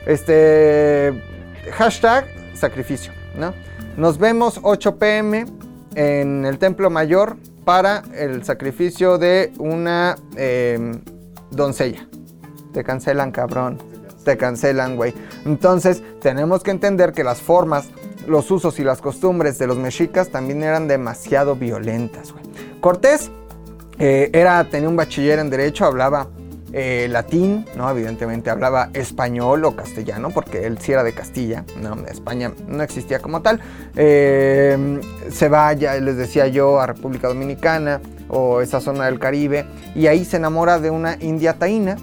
[0.07, 1.13] Este.
[1.73, 3.55] Hashtag sacrificio, ¿no?
[3.97, 5.47] Nos vemos 8 pm
[5.95, 10.93] en el Templo Mayor para el sacrificio de una eh,
[11.51, 12.09] doncella.
[12.73, 13.79] Te cancelan, cabrón.
[14.25, 15.15] Te cancelan, güey.
[15.45, 17.91] Entonces, tenemos que entender que las formas,
[18.27, 22.45] los usos y las costumbres de los mexicas también eran demasiado violentas, güey.
[22.81, 23.31] Cortés
[24.05, 26.27] eh, era, tenía un bachiller en Derecho, hablaba
[26.73, 27.89] eh, latín, ¿no?
[27.89, 31.95] Evidentemente hablaba español o castellano, porque él sí era de Castilla, ¿no?
[32.09, 33.61] España no existía como tal.
[33.95, 35.01] Eh,
[35.31, 40.09] se va, ya les decía yo, a República Dominicana o esa zona del Caribe, y
[40.09, 41.97] ahí se enamora de una india taína,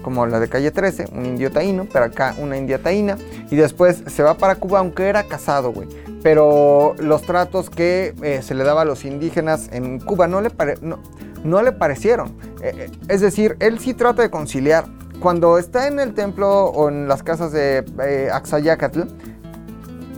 [0.00, 3.18] como la de calle 13, un indio taíno, pero acá una india taína,
[3.50, 5.88] y después se va para Cuba, aunque era casado, güey.
[6.22, 10.50] Pero los tratos que eh, se le daba a los indígenas en Cuba no le,
[10.82, 10.98] no,
[11.44, 12.36] no le parecieron.
[12.62, 14.84] Eh, eh, es decir, él sí trata de conciliar.
[15.20, 19.02] Cuando está en el templo o en las casas de eh, Axayacatl,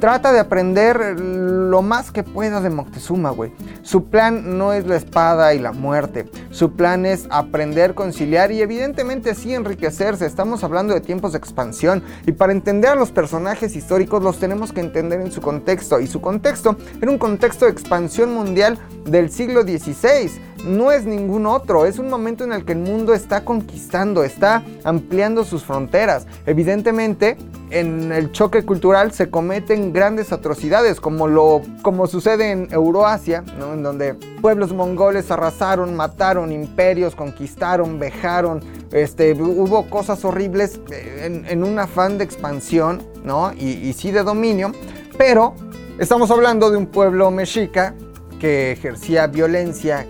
[0.00, 3.52] trata de aprender lo más que pueda de Moctezuma, güey.
[3.82, 6.28] Su plan no es la espada y la muerte.
[6.50, 10.26] Su plan es aprender, conciliar y evidentemente sí enriquecerse.
[10.26, 14.72] Estamos hablando de tiempos de expansión y para entender a los personajes históricos los tenemos
[14.72, 16.00] que entender en su contexto.
[16.00, 20.49] Y su contexto era un contexto de expansión mundial del siglo XVI.
[20.64, 24.62] No es ningún otro, es un momento en el que el mundo está conquistando, está
[24.84, 26.26] ampliando sus fronteras.
[26.46, 27.36] Evidentemente,
[27.70, 33.72] en el choque cultural se cometen grandes atrocidades, como, lo, como sucede en Euroasia, ¿no?
[33.74, 38.60] en donde pueblos mongoles arrasaron, mataron imperios, conquistaron, vejaron,
[38.92, 43.52] este, hubo cosas horribles eh, en, en un afán de expansión ¿no?
[43.52, 44.72] y, y sí de dominio,
[45.16, 45.54] pero
[45.98, 47.94] estamos hablando de un pueblo mexica
[48.40, 50.06] que ejercía violencia,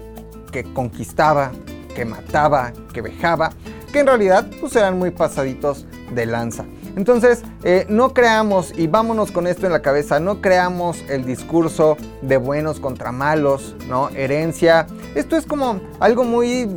[0.51, 1.53] que conquistaba,
[1.95, 3.51] que mataba, que vejaba,
[3.93, 6.65] que en realidad pues eran muy pasaditos de lanza.
[6.97, 11.97] Entonces, eh, no creamos, y vámonos con esto en la cabeza, no creamos el discurso
[12.23, 14.09] de buenos contra malos, ¿no?
[14.11, 14.87] Herencia.
[15.15, 16.69] Esto es como algo muy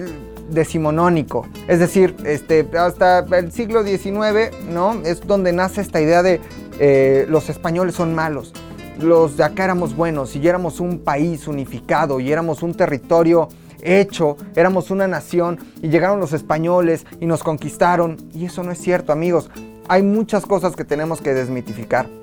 [0.50, 1.48] decimonónico.
[1.68, 4.94] Es decir, este, hasta el siglo XIX, ¿no?
[5.04, 6.40] Es donde nace esta idea de
[6.80, 8.54] eh, los españoles son malos.
[9.00, 13.50] Los de acá éramos buenos y éramos un país unificado y éramos un territorio
[13.84, 18.18] hecho, éramos una nación y llegaron los españoles y nos conquistaron.
[18.34, 19.50] Y eso no es cierto, amigos.
[19.88, 22.23] Hay muchas cosas que tenemos que desmitificar.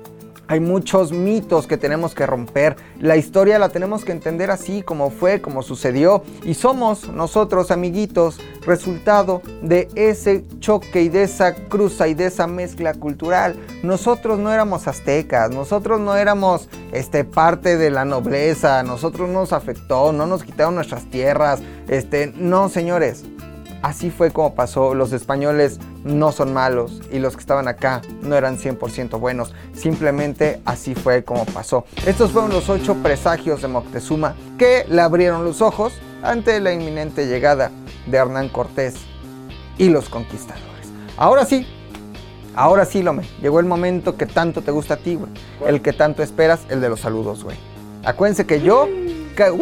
[0.51, 2.75] Hay muchos mitos que tenemos que romper.
[2.99, 6.23] La historia la tenemos que entender así como fue, como sucedió.
[6.43, 12.47] Y somos nosotros, amiguitos, resultado de ese choque y de esa cruza y de esa
[12.47, 13.55] mezcla cultural.
[13.81, 19.53] Nosotros no éramos aztecas, nosotros no éramos este, parte de la nobleza, nosotros no nos
[19.53, 21.61] afectó, no nos quitaron nuestras tierras.
[21.87, 23.23] Este, no, señores.
[23.81, 24.93] Así fue como pasó.
[24.93, 29.53] Los españoles no son malos y los que estaban acá no eran 100% buenos.
[29.73, 31.85] Simplemente así fue como pasó.
[32.05, 37.27] Estos fueron los ocho presagios de Moctezuma que le abrieron los ojos ante la inminente
[37.27, 37.71] llegada
[38.05, 38.95] de Hernán Cortés
[39.77, 40.91] y los conquistadores.
[41.17, 41.67] Ahora sí,
[42.53, 45.31] Ahora sí, Lome, llegó el momento que tanto te gusta a ti, güey.
[45.65, 47.57] El que tanto esperas, el de los saludos, güey.
[48.03, 48.89] Acuérdense que yo...
[49.37, 49.61] Que, ¡Wii!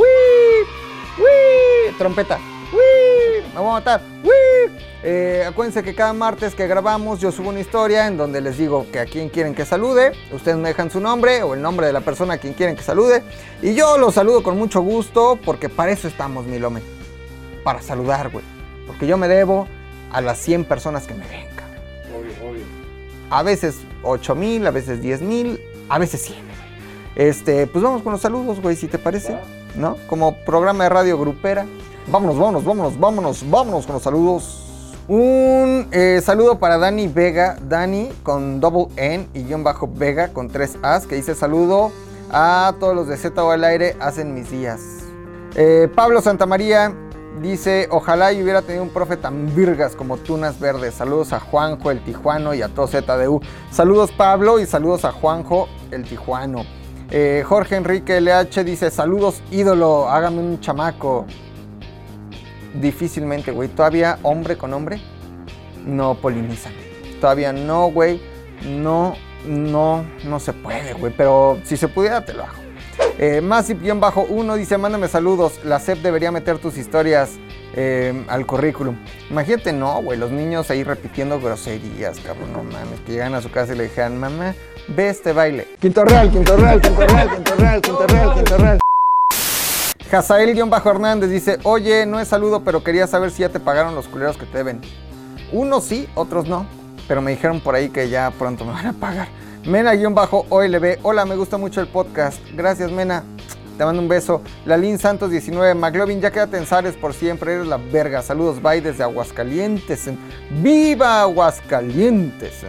[2.00, 2.40] Trompeta.
[2.72, 3.54] ¡Wii!
[3.54, 4.02] Me voy a matar.
[4.24, 4.78] ¡Wii!
[5.02, 8.86] Eh, acuérdense que cada martes que grabamos yo subo una historia en donde les digo
[8.92, 10.12] que a quién quieren que salude.
[10.32, 12.84] Ustedes me dejan su nombre o el nombre de la persona a quien quieren que
[12.84, 13.24] salude.
[13.62, 16.82] Y yo los saludo con mucho gusto porque para eso estamos, mi Lome.
[17.64, 18.44] Para saludar, güey.
[18.88, 19.68] Porque yo me debo
[20.12, 21.78] a las 100 personas que me ven, cabrón.
[22.14, 22.64] Obvio, obvio.
[23.30, 26.40] A veces 8 mil, a veces 10 mil, a veces 100.
[26.40, 26.50] güey.
[27.16, 29.38] Este, pues vamos con los saludos, güey, si te parece.
[29.76, 29.98] ¿No?
[30.08, 31.66] Como programa de radio grupera.
[32.12, 34.96] Vámonos, vámonos, vámonos, vámonos, vámonos con los saludos.
[35.08, 40.48] Un eh, saludo para Dani Vega, Dani con double N y guion bajo Vega con
[40.48, 41.92] tres As, que dice saludo
[42.32, 44.82] a todos los de Z o al aire, hacen mis días.
[45.56, 46.96] Eh, Pablo Santamaría
[47.44, 50.96] dice, ojalá y hubiera tenido un profe tan virgas como Tunas Verdes.
[50.96, 53.40] Saludos a Juanjo, el Tijuano y a todo ZDU.
[53.70, 56.64] Saludos Pablo y saludos a Juanjo, el Tijuano.
[57.12, 61.28] Eh, Jorge Enrique LH dice, saludos ídolo, hágame un chamaco.
[62.74, 63.70] Difícilmente, güey.
[63.70, 65.00] Todavía hombre con hombre
[65.86, 66.74] no polinizan.
[67.20, 68.22] Todavía no, güey.
[68.66, 69.16] No,
[69.46, 71.14] no, no se puede, güey.
[71.16, 72.60] Pero si se pudiera, te lo hago.
[73.18, 75.60] Eh, Massive-1 dice, mándame saludos.
[75.64, 77.38] La SEP debería meter tus historias
[77.76, 78.98] eh, al currículum.
[79.30, 80.18] Imagínate, no, güey.
[80.18, 82.54] Los niños ahí repitiendo groserías, cabrón.
[82.54, 83.00] No mames.
[83.06, 84.56] Que llegan a su casa y le dijeran, mamá,
[84.88, 85.68] ve este baile.
[85.80, 87.06] Quinto real, quinto real, quinto
[88.08, 88.80] real,
[90.12, 94.38] Hazael-Hernández dice, oye, no es saludo, pero quería saber si ya te pagaron los culeros
[94.38, 94.82] que te deben.
[95.52, 96.66] Unos sí, otros no.
[97.08, 99.28] Pero me dijeron por ahí que ya pronto me van a pagar.
[99.66, 102.40] Mena-OLB, hola, me gusta mucho el podcast.
[102.56, 103.24] Gracias, Mena.
[103.78, 104.42] Te mando un beso.
[104.66, 108.22] Lalín Santos 19, McLovin, ya quédate en por siempre, eres la verga.
[108.22, 110.10] Saludos, bye desde Aguascalientes.
[110.62, 112.64] ¡Viva Aguascalientes!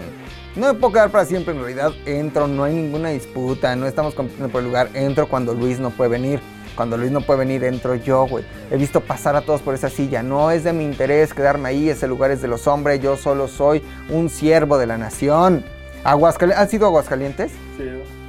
[0.57, 4.15] No me puedo quedar para siempre, en realidad entro, no hay ninguna disputa, no estamos
[4.15, 4.89] compitiendo por el lugar.
[4.95, 6.41] Entro cuando Luis no puede venir.
[6.75, 8.45] Cuando Luis no puede venir, entro yo, güey.
[8.71, 10.23] He visto pasar a todos por esa silla.
[10.23, 13.01] No es de mi interés quedarme ahí, ese lugar es de los hombres.
[13.01, 15.65] Yo solo soy un siervo de la nación.
[16.05, 17.53] Aguascalientes, ¿has ido a Aguascalientes?
[17.77, 17.85] Sí,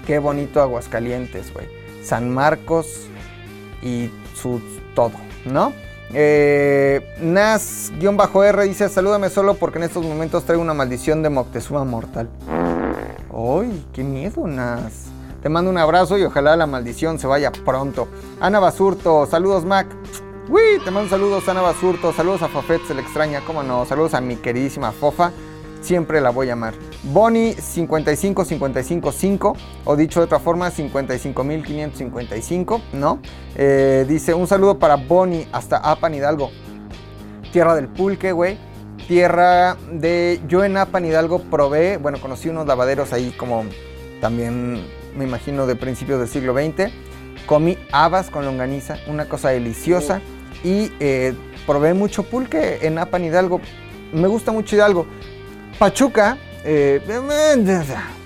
[0.05, 1.67] Qué bonito Aguascalientes, güey.
[2.03, 3.07] San Marcos
[3.81, 4.61] y su
[4.95, 5.13] todo,
[5.45, 5.73] ¿no?
[6.13, 12.27] Eh, Nas-R dice, salúdame solo porque en estos momentos traigo una maldición de Moctezuma mortal.
[13.33, 15.11] ¡Ay, qué miedo, Nas!
[15.41, 18.07] Te mando un abrazo y ojalá la maldición se vaya pronto.
[18.39, 19.87] Ana Basurto, saludos Mac.
[20.49, 24.13] Uy, te mando saludos Ana Basurto, saludos a Fafet, se le extraña, cómo no, saludos
[24.13, 25.31] a mi queridísima Fofa,
[25.81, 26.73] siempre la voy a amar.
[27.03, 33.19] Bonnie 55555, o dicho de otra forma, 55555, ¿no?
[33.55, 36.51] Eh, dice, un saludo para Bonnie hasta Apan Hidalgo.
[37.51, 38.57] Tierra del pulque, güey.
[39.07, 40.39] Tierra de...
[40.47, 43.65] Yo en Apan Hidalgo probé, bueno, conocí unos lavaderos ahí como
[44.21, 44.85] también,
[45.15, 46.91] me imagino, de principios del siglo XX.
[47.45, 50.21] Comí habas con longaniza, una cosa deliciosa.
[50.63, 51.33] Y eh,
[51.65, 53.61] probé mucho pulque en Apan Hidalgo.
[54.13, 55.07] Me gusta mucho Hidalgo.
[55.79, 57.01] Pachuca, eh,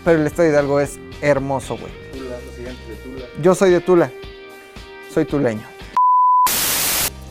[0.04, 1.92] pero el estado de Hidalgo es hermoso, güey.
[3.42, 4.12] Yo soy de Tula.
[5.14, 5.75] Soy tuleño.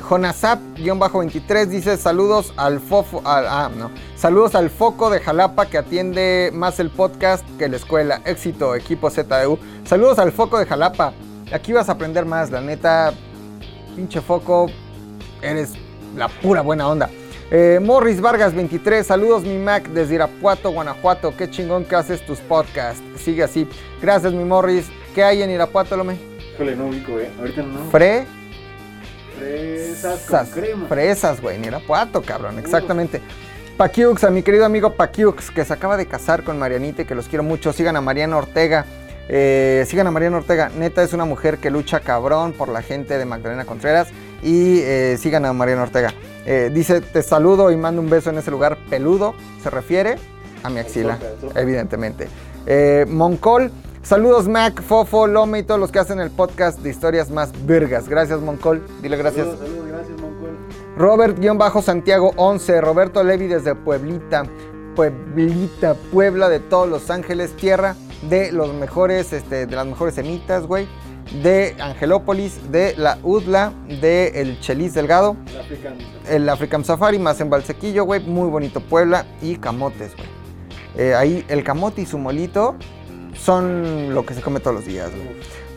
[0.09, 3.23] Jonasap-23 dice saludos al fofo.
[3.25, 3.91] al- ah, no.
[4.17, 8.21] Saludos al foco de Jalapa que atiende más el podcast que la escuela.
[8.25, 9.59] Éxito, equipo ZDU.
[9.85, 11.13] Saludos al foco de Jalapa.
[11.53, 13.13] Aquí vas a aprender más, la neta.
[13.97, 14.67] Pinche foco.
[15.43, 15.73] Eres
[16.17, 17.11] la pura buena onda.
[17.51, 21.37] Eh, Morris Vargas 23, saludos mi Mac desde Irapuato, Guanajuato.
[21.37, 23.03] Qué chingón que haces tus podcasts.
[23.17, 23.69] Sigue así.
[24.01, 24.87] Gracias mi Morris.
[25.15, 26.17] ¿Qué hay en Irapuato, Lome?
[26.55, 27.31] Híjole, no ubico, eh.
[27.39, 27.91] Ahorita no.
[27.91, 28.27] Fre.
[29.39, 30.87] Fresas con Fresas, crema.
[30.89, 33.21] Fresas, güey, en Irapuato, cabrón, exactamente.
[33.77, 37.15] Paquiux, a mi querido amigo Paquiux, que se acaba de casar con Marianita y que
[37.17, 37.73] los quiero mucho.
[37.73, 38.85] Sigan a Mariana Ortega.
[39.29, 40.71] eh, sigan a Mariana Ortega.
[40.77, 44.09] Neta es una mujer que lucha cabrón por la gente de Magdalena Contreras.
[44.43, 46.13] Y eh, sigan a Mariana Ortega.
[46.47, 49.35] Eh, dice, te saludo y mando un beso en ese lugar peludo.
[49.63, 50.17] Se refiere
[50.63, 51.19] a mi axila,
[51.57, 52.29] evidentemente.
[53.09, 53.73] Moncol,
[54.05, 58.09] saludos Mac, Fofo, Lome y todos los que hacen el podcast de historias más vergas.
[58.09, 59.47] Gracias Moncol, dile gracias.
[59.47, 60.59] Saludos, saludos, gracias, Moncol.
[60.97, 64.45] Robert-Santiago 11, Roberto Levi desde Pueblita,
[64.95, 67.97] Pueblita, Puebla de todos Los Ángeles, tierra
[68.29, 70.87] de los mejores, este, de las mejores semitas, güey,
[71.43, 75.95] de Angelópolis, de la UDLA, de el Chelis Delgado, El African.
[76.29, 80.29] el African Safari, más en Valsequillo, güey, muy bonito Puebla y camotes, güey.
[80.97, 82.77] Eh, ahí el camote y su molito
[83.37, 85.11] son lo que se come todos los días.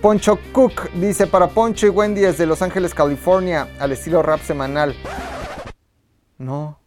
[0.02, 4.96] Poncho Cook dice para Poncho y Wendy desde Los Ángeles, California, al estilo rap semanal.
[6.38, 6.80] No.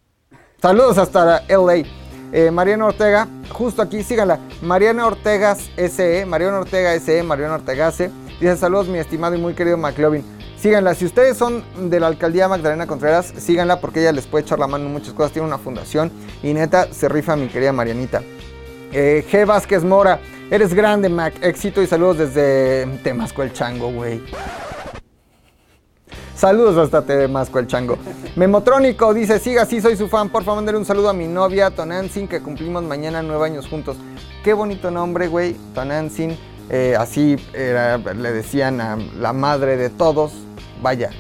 [0.61, 1.85] Saludos hasta LA.
[2.33, 4.39] Eh, Mariana Ortega, justo aquí, síganla.
[4.63, 8.11] Mariana Ortega SE, Mariana Ortega SE, Mariana Ortega SE.
[8.41, 10.25] Dice saludos, mi estimado y muy querido McLovin.
[10.57, 14.59] Síganla, si ustedes son de la alcaldía Magdalena Contreras, síganla porque ella les puede echar
[14.59, 15.33] la mano en muchas cosas.
[15.33, 16.13] Tiene una fundación
[16.43, 18.23] y neta se rifa mi querida Marianita.
[18.93, 19.47] Eh, G.
[19.47, 21.35] Vázquez Mora, eres grande, Mac.
[21.43, 24.21] Éxito y saludos desde Temasco el Chango, güey.
[26.35, 27.99] Saludos hasta Temasco el Chango.
[28.35, 30.29] Memotrónico dice, siga así, soy su fan.
[30.31, 33.97] Por favor, mándale un saludo a mi novia, Tonantzin, que cumplimos mañana nueve años juntos.
[34.43, 36.37] Qué bonito nombre, güey, Tonantzin.
[36.71, 40.33] Eh, así le decían a la madre de todos.
[40.83, 41.11] Vaya,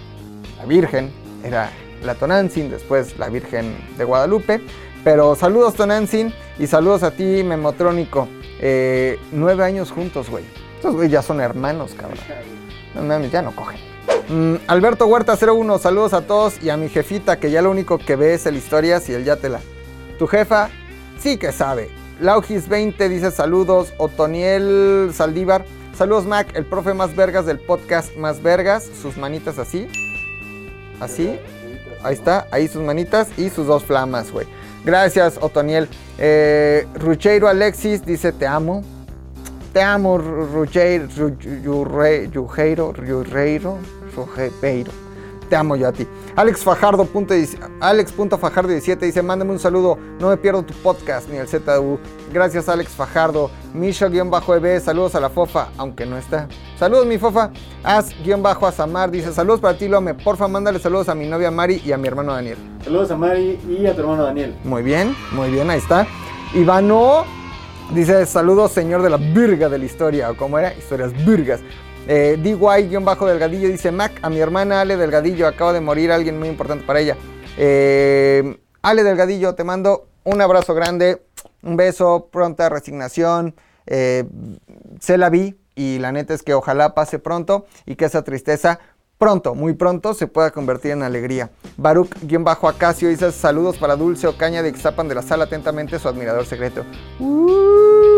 [0.57, 1.13] la Virgen
[1.45, 1.71] era
[2.03, 4.63] la Tonantzin, después la Virgen de Guadalupe.
[5.05, 8.27] Pero saludos Tonantzin y saludos a ti, Memotrónico.
[8.61, 10.45] Eh, nueve años juntos, güey.
[10.77, 12.19] Estos güey ya son hermanos, cabrón.
[12.95, 13.79] No mames, ya no cogen.
[14.29, 17.99] Mm, Alberto Huerta 01, saludos a todos y a mi jefita que ya lo único
[17.99, 19.61] que ve es el historias y el ya te la.
[20.19, 20.71] Tu jefa
[21.19, 21.91] sí que sabe.
[22.21, 23.95] Laugis 20 dice saludos.
[23.97, 25.65] Otoniel Saldívar,
[25.97, 28.85] saludos Mac, el profe más vergas del podcast Más Vergas.
[29.01, 29.89] Sus manitas así.
[31.01, 31.39] Así.
[32.03, 34.47] Ahí está, ahí sus manitas y sus dos flamas, güey.
[34.85, 35.89] Gracias, Otoniel.
[36.19, 38.83] Eh, Rucheiro Alexis dice te amo.
[39.73, 43.79] Te amo, Ru- Rucheiro, Ru- Yurre- Yujeiro, Yurreiro,
[44.17, 44.91] Rujepeiro.
[45.51, 46.07] Te amo yo a ti.
[46.37, 47.35] Alex Fajardo, punto
[47.81, 51.99] Alex Fajardo 17 dice, mándame un saludo, no me pierdo tu podcast ni el ZU.
[52.33, 53.51] Gracias Alex Fajardo.
[53.75, 56.47] Misha-EB, saludos a la Fofa, aunque no está.
[56.79, 57.51] Saludos mi Fofa.
[57.83, 61.97] As-Azamar dice, saludos para ti Lome, porfa mándale saludos a mi novia Mari y a
[61.97, 62.57] mi hermano Daniel.
[62.85, 64.55] Saludos a Mari y a tu hermano Daniel.
[64.63, 66.07] Muy bien, muy bien, ahí está.
[66.55, 67.25] Ivano
[67.93, 71.61] dice, saludos señor de la virga de la historia, o como era, historias virgas.
[72.09, 76.85] Eh, DY-Delgadillo dice, Mac, a mi hermana Ale Delgadillo, acaba de morir alguien muy importante
[76.85, 77.17] para ella.
[77.57, 81.23] Eh, Ale Delgadillo, te mando un abrazo grande,
[81.63, 83.55] un beso, pronta resignación.
[83.87, 84.25] Eh,
[85.01, 88.79] se la vi y la neta es que ojalá pase pronto y que esa tristeza
[89.19, 91.51] pronto, muy pronto, se pueda convertir en alegría.
[91.77, 96.85] Baruch-Acacio dice saludos para Dulce Ocaña de Ixtapan de la sala, atentamente su admirador secreto.
[97.19, 98.10] Uh,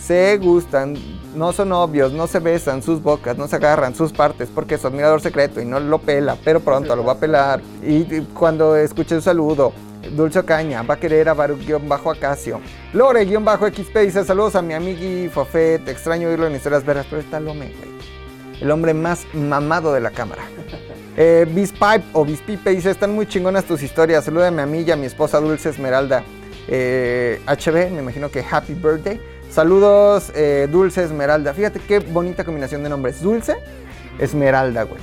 [0.00, 0.96] se gustan,
[1.34, 4.80] no son novios, no se besan sus bocas, no se agarran sus partes porque es
[4.80, 7.60] su admirador secreto y no lo pela, pero pronto lo va a pelar.
[7.82, 9.72] Y cuando escuche su saludo,
[10.10, 12.60] Dulce Ocaña va a querer a Baruch-Acacio.
[12.92, 17.38] Lore-XP dice saludos a mi amigui Fofé, te extraño oírlo en historias veras, pero está
[17.38, 17.92] Lome, güey.
[18.60, 20.42] El hombre más mamado de la cámara.
[21.14, 24.24] Eh, Bispipe o Bispipe dice, están muy chingonas tus historias.
[24.24, 26.24] Salúdame a mí y a mi esposa Dulce Esmeralda.
[26.68, 29.20] Eh, HB, me imagino que Happy Birthday.
[29.52, 31.52] Saludos, eh, Dulce Esmeralda.
[31.52, 33.20] Fíjate qué bonita combinación de nombres.
[33.22, 33.56] Dulce
[34.18, 35.00] Esmeralda, güey.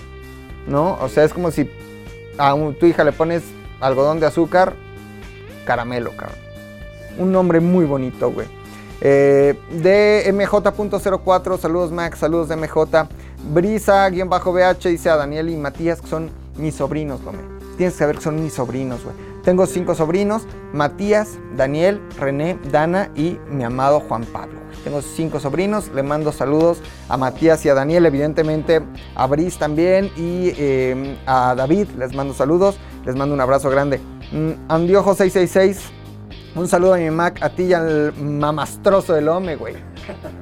[0.67, 0.97] ¿No?
[1.01, 1.69] O sea, es como si
[2.37, 3.43] a un- tu hija le pones
[3.79, 4.73] algodón de azúcar,
[5.65, 6.37] caramelo, cabrón.
[7.17, 8.47] Un nombre muy bonito, güey.
[9.01, 13.07] Eh, DMJ.04, saludos Max, saludos DMJ.
[13.53, 17.35] Brisa-BH dice a Daniel y Matías que son mis sobrinos, güey.
[17.77, 19.15] Tienes que saber que son mis sobrinos, güey.
[19.43, 24.59] Tengo cinco sobrinos, Matías, Daniel, René, Dana y mi amado Juan Pablo.
[24.83, 28.81] Tengo cinco sobrinos, le mando saludos a Matías y a Daniel, evidentemente
[29.15, 33.99] a Bris también y eh, a David, les mando saludos, les mando un abrazo grande.
[34.31, 35.91] Mm, Andiojo 666,
[36.55, 39.75] un saludo a mi Mac, a ti y al mamastroso del Home, güey.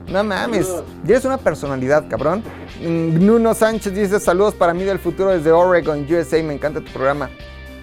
[0.07, 0.67] No mames,
[1.05, 2.43] eres una personalidad, cabrón.
[2.81, 6.41] Mm, Nuno Sánchez dice saludos para mí del futuro desde Oregon, USA.
[6.43, 7.29] Me encanta tu programa.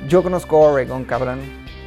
[0.09, 1.41] Yo conozco Oregon, cabrón.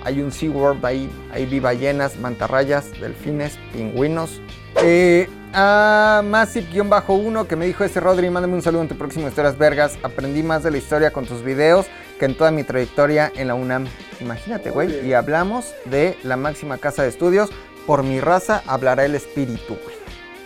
[0.04, 1.10] Hay un SeaWorld ahí.
[1.32, 4.42] Ahí vi ballenas, mantarrayas, delfines, pingüinos.
[4.82, 9.58] Eh, a Massive-1 que me dijo ese Rodri, mándame un saludo en tu próximo Historias
[9.58, 9.98] Vergas.
[10.04, 11.88] Aprendí más de la historia con tus videos
[12.20, 13.86] que en toda mi trayectoria en la UNAM.
[14.20, 15.06] Imagínate, güey.
[15.06, 17.50] Y hablamos de la máxima casa de estudios.
[17.86, 19.98] Por mi raza hablará el espíritu, güey.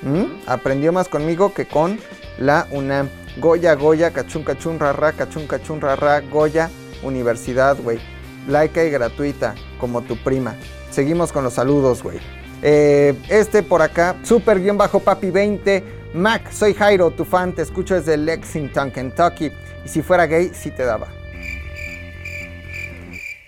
[0.04, 0.42] ¿Mm?
[0.46, 2.00] Aprendió más conmigo que con
[2.38, 3.10] la UNAM.
[3.38, 6.70] Goya, Goya, cachun, cachun, rarra, cachun, cachun, rarra, Goya,
[7.04, 8.00] Universidad, güey.
[8.48, 10.56] Laica y gratuita, como tu prima.
[10.90, 12.20] Seguimos con los saludos, güey.
[12.62, 15.84] Eh, este por acá, super guion bajo papi 20.
[16.14, 19.52] Mac, soy Jairo, tu fan, te escucho desde Lexington, Kentucky.
[19.86, 21.08] Y si fuera gay, sí te daba.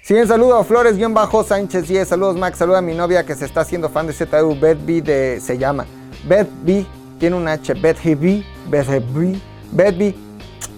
[0.02, 2.08] Siguiente saludo a Flores, guion bajo Sánchez 10.
[2.08, 2.58] Saludos, Max.
[2.58, 4.60] Saluda a mi novia que se está haciendo fan de ZU.
[4.60, 5.86] Beth B de, se llama.
[6.28, 6.86] Beth B,
[7.20, 7.74] tiene un H.
[7.76, 9.40] Beth B, Beth B,
[9.72, 10.14] Beth B.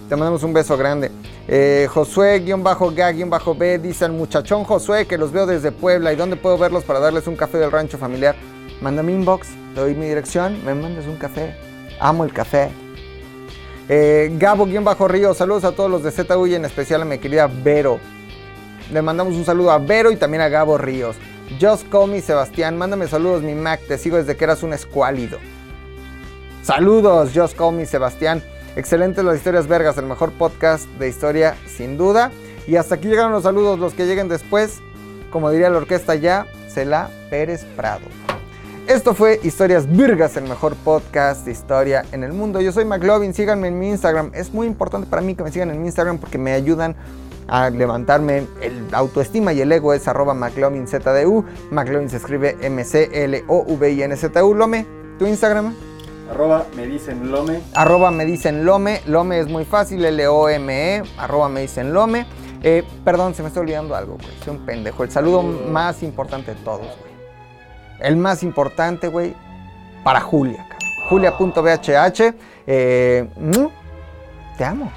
[0.08, 1.10] Te mandamos un beso grande.
[1.48, 5.46] Eh, Josué, guion bajo Ga, guion bajo B, dice al muchachón Josué que los veo
[5.46, 6.12] desde Puebla.
[6.12, 8.34] ¿Y dónde puedo verlos para darles un café del rancho familiar?
[8.80, 11.54] Mándame inbox, te doy mi dirección, me mandas un café.
[12.00, 12.70] Amo el café.
[13.88, 18.00] Eh, Gabo-Río, saludos a todos los de ZU y en especial a mi querida Vero.
[18.92, 21.16] Le mandamos un saludo a Vero y también a Gabo Ríos.
[21.60, 25.38] Just Call Me Sebastián, mándame saludos mi Mac, te sigo desde que eras un escuálido.
[26.62, 28.42] Saludos, Just Call Me Sebastián.
[28.76, 32.30] Excelentes las historias vergas, el mejor podcast de historia sin duda.
[32.66, 34.80] Y hasta aquí llegaron los saludos, los que lleguen después,
[35.30, 38.04] como diría la orquesta ya, Cela Pérez Prado.
[38.86, 42.60] Esto fue Historias Virgas, el mejor podcast de historia en el mundo.
[42.60, 44.30] Yo soy McLovin, síganme en mi Instagram.
[44.34, 46.94] Es muy importante para mí que me sigan en mi Instagram porque me ayudan
[47.48, 51.44] a levantarme el autoestima y el ego es arroba McLovinZDU.
[51.70, 54.54] McLovin se escribe M-C-L-O-V-I-N-Z-U.
[54.54, 54.86] Lome,
[55.18, 55.74] ¿tu Instagram?
[56.30, 57.60] Arroba me dicen Lome.
[57.74, 59.02] Arroba me dicen Lome.
[59.06, 61.02] Lome es muy fácil, L-O-M-E.
[61.18, 62.26] Arroba me dicen Lome.
[62.62, 64.28] Eh, perdón, se me está olvidando algo, güey.
[64.44, 65.04] Soy un pendejo.
[65.04, 67.16] El saludo más importante de todos, güey.
[68.00, 69.34] El más importante, güey,
[70.04, 70.76] para Julia, cabrón.
[71.08, 72.34] Julia.bhh.
[72.66, 73.28] Eh,
[74.58, 74.90] te amo.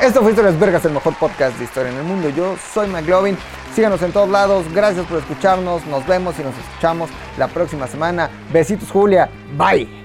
[0.00, 2.28] Esto fue Historias Vergas, el mejor podcast de historia en el mundo.
[2.30, 3.36] Yo soy McLovin.
[3.74, 4.64] Síganos en todos lados.
[4.72, 5.86] Gracias por escucharnos.
[5.86, 8.30] Nos vemos y nos escuchamos la próxima semana.
[8.52, 9.28] Besitos, Julia.
[9.56, 10.03] Bye.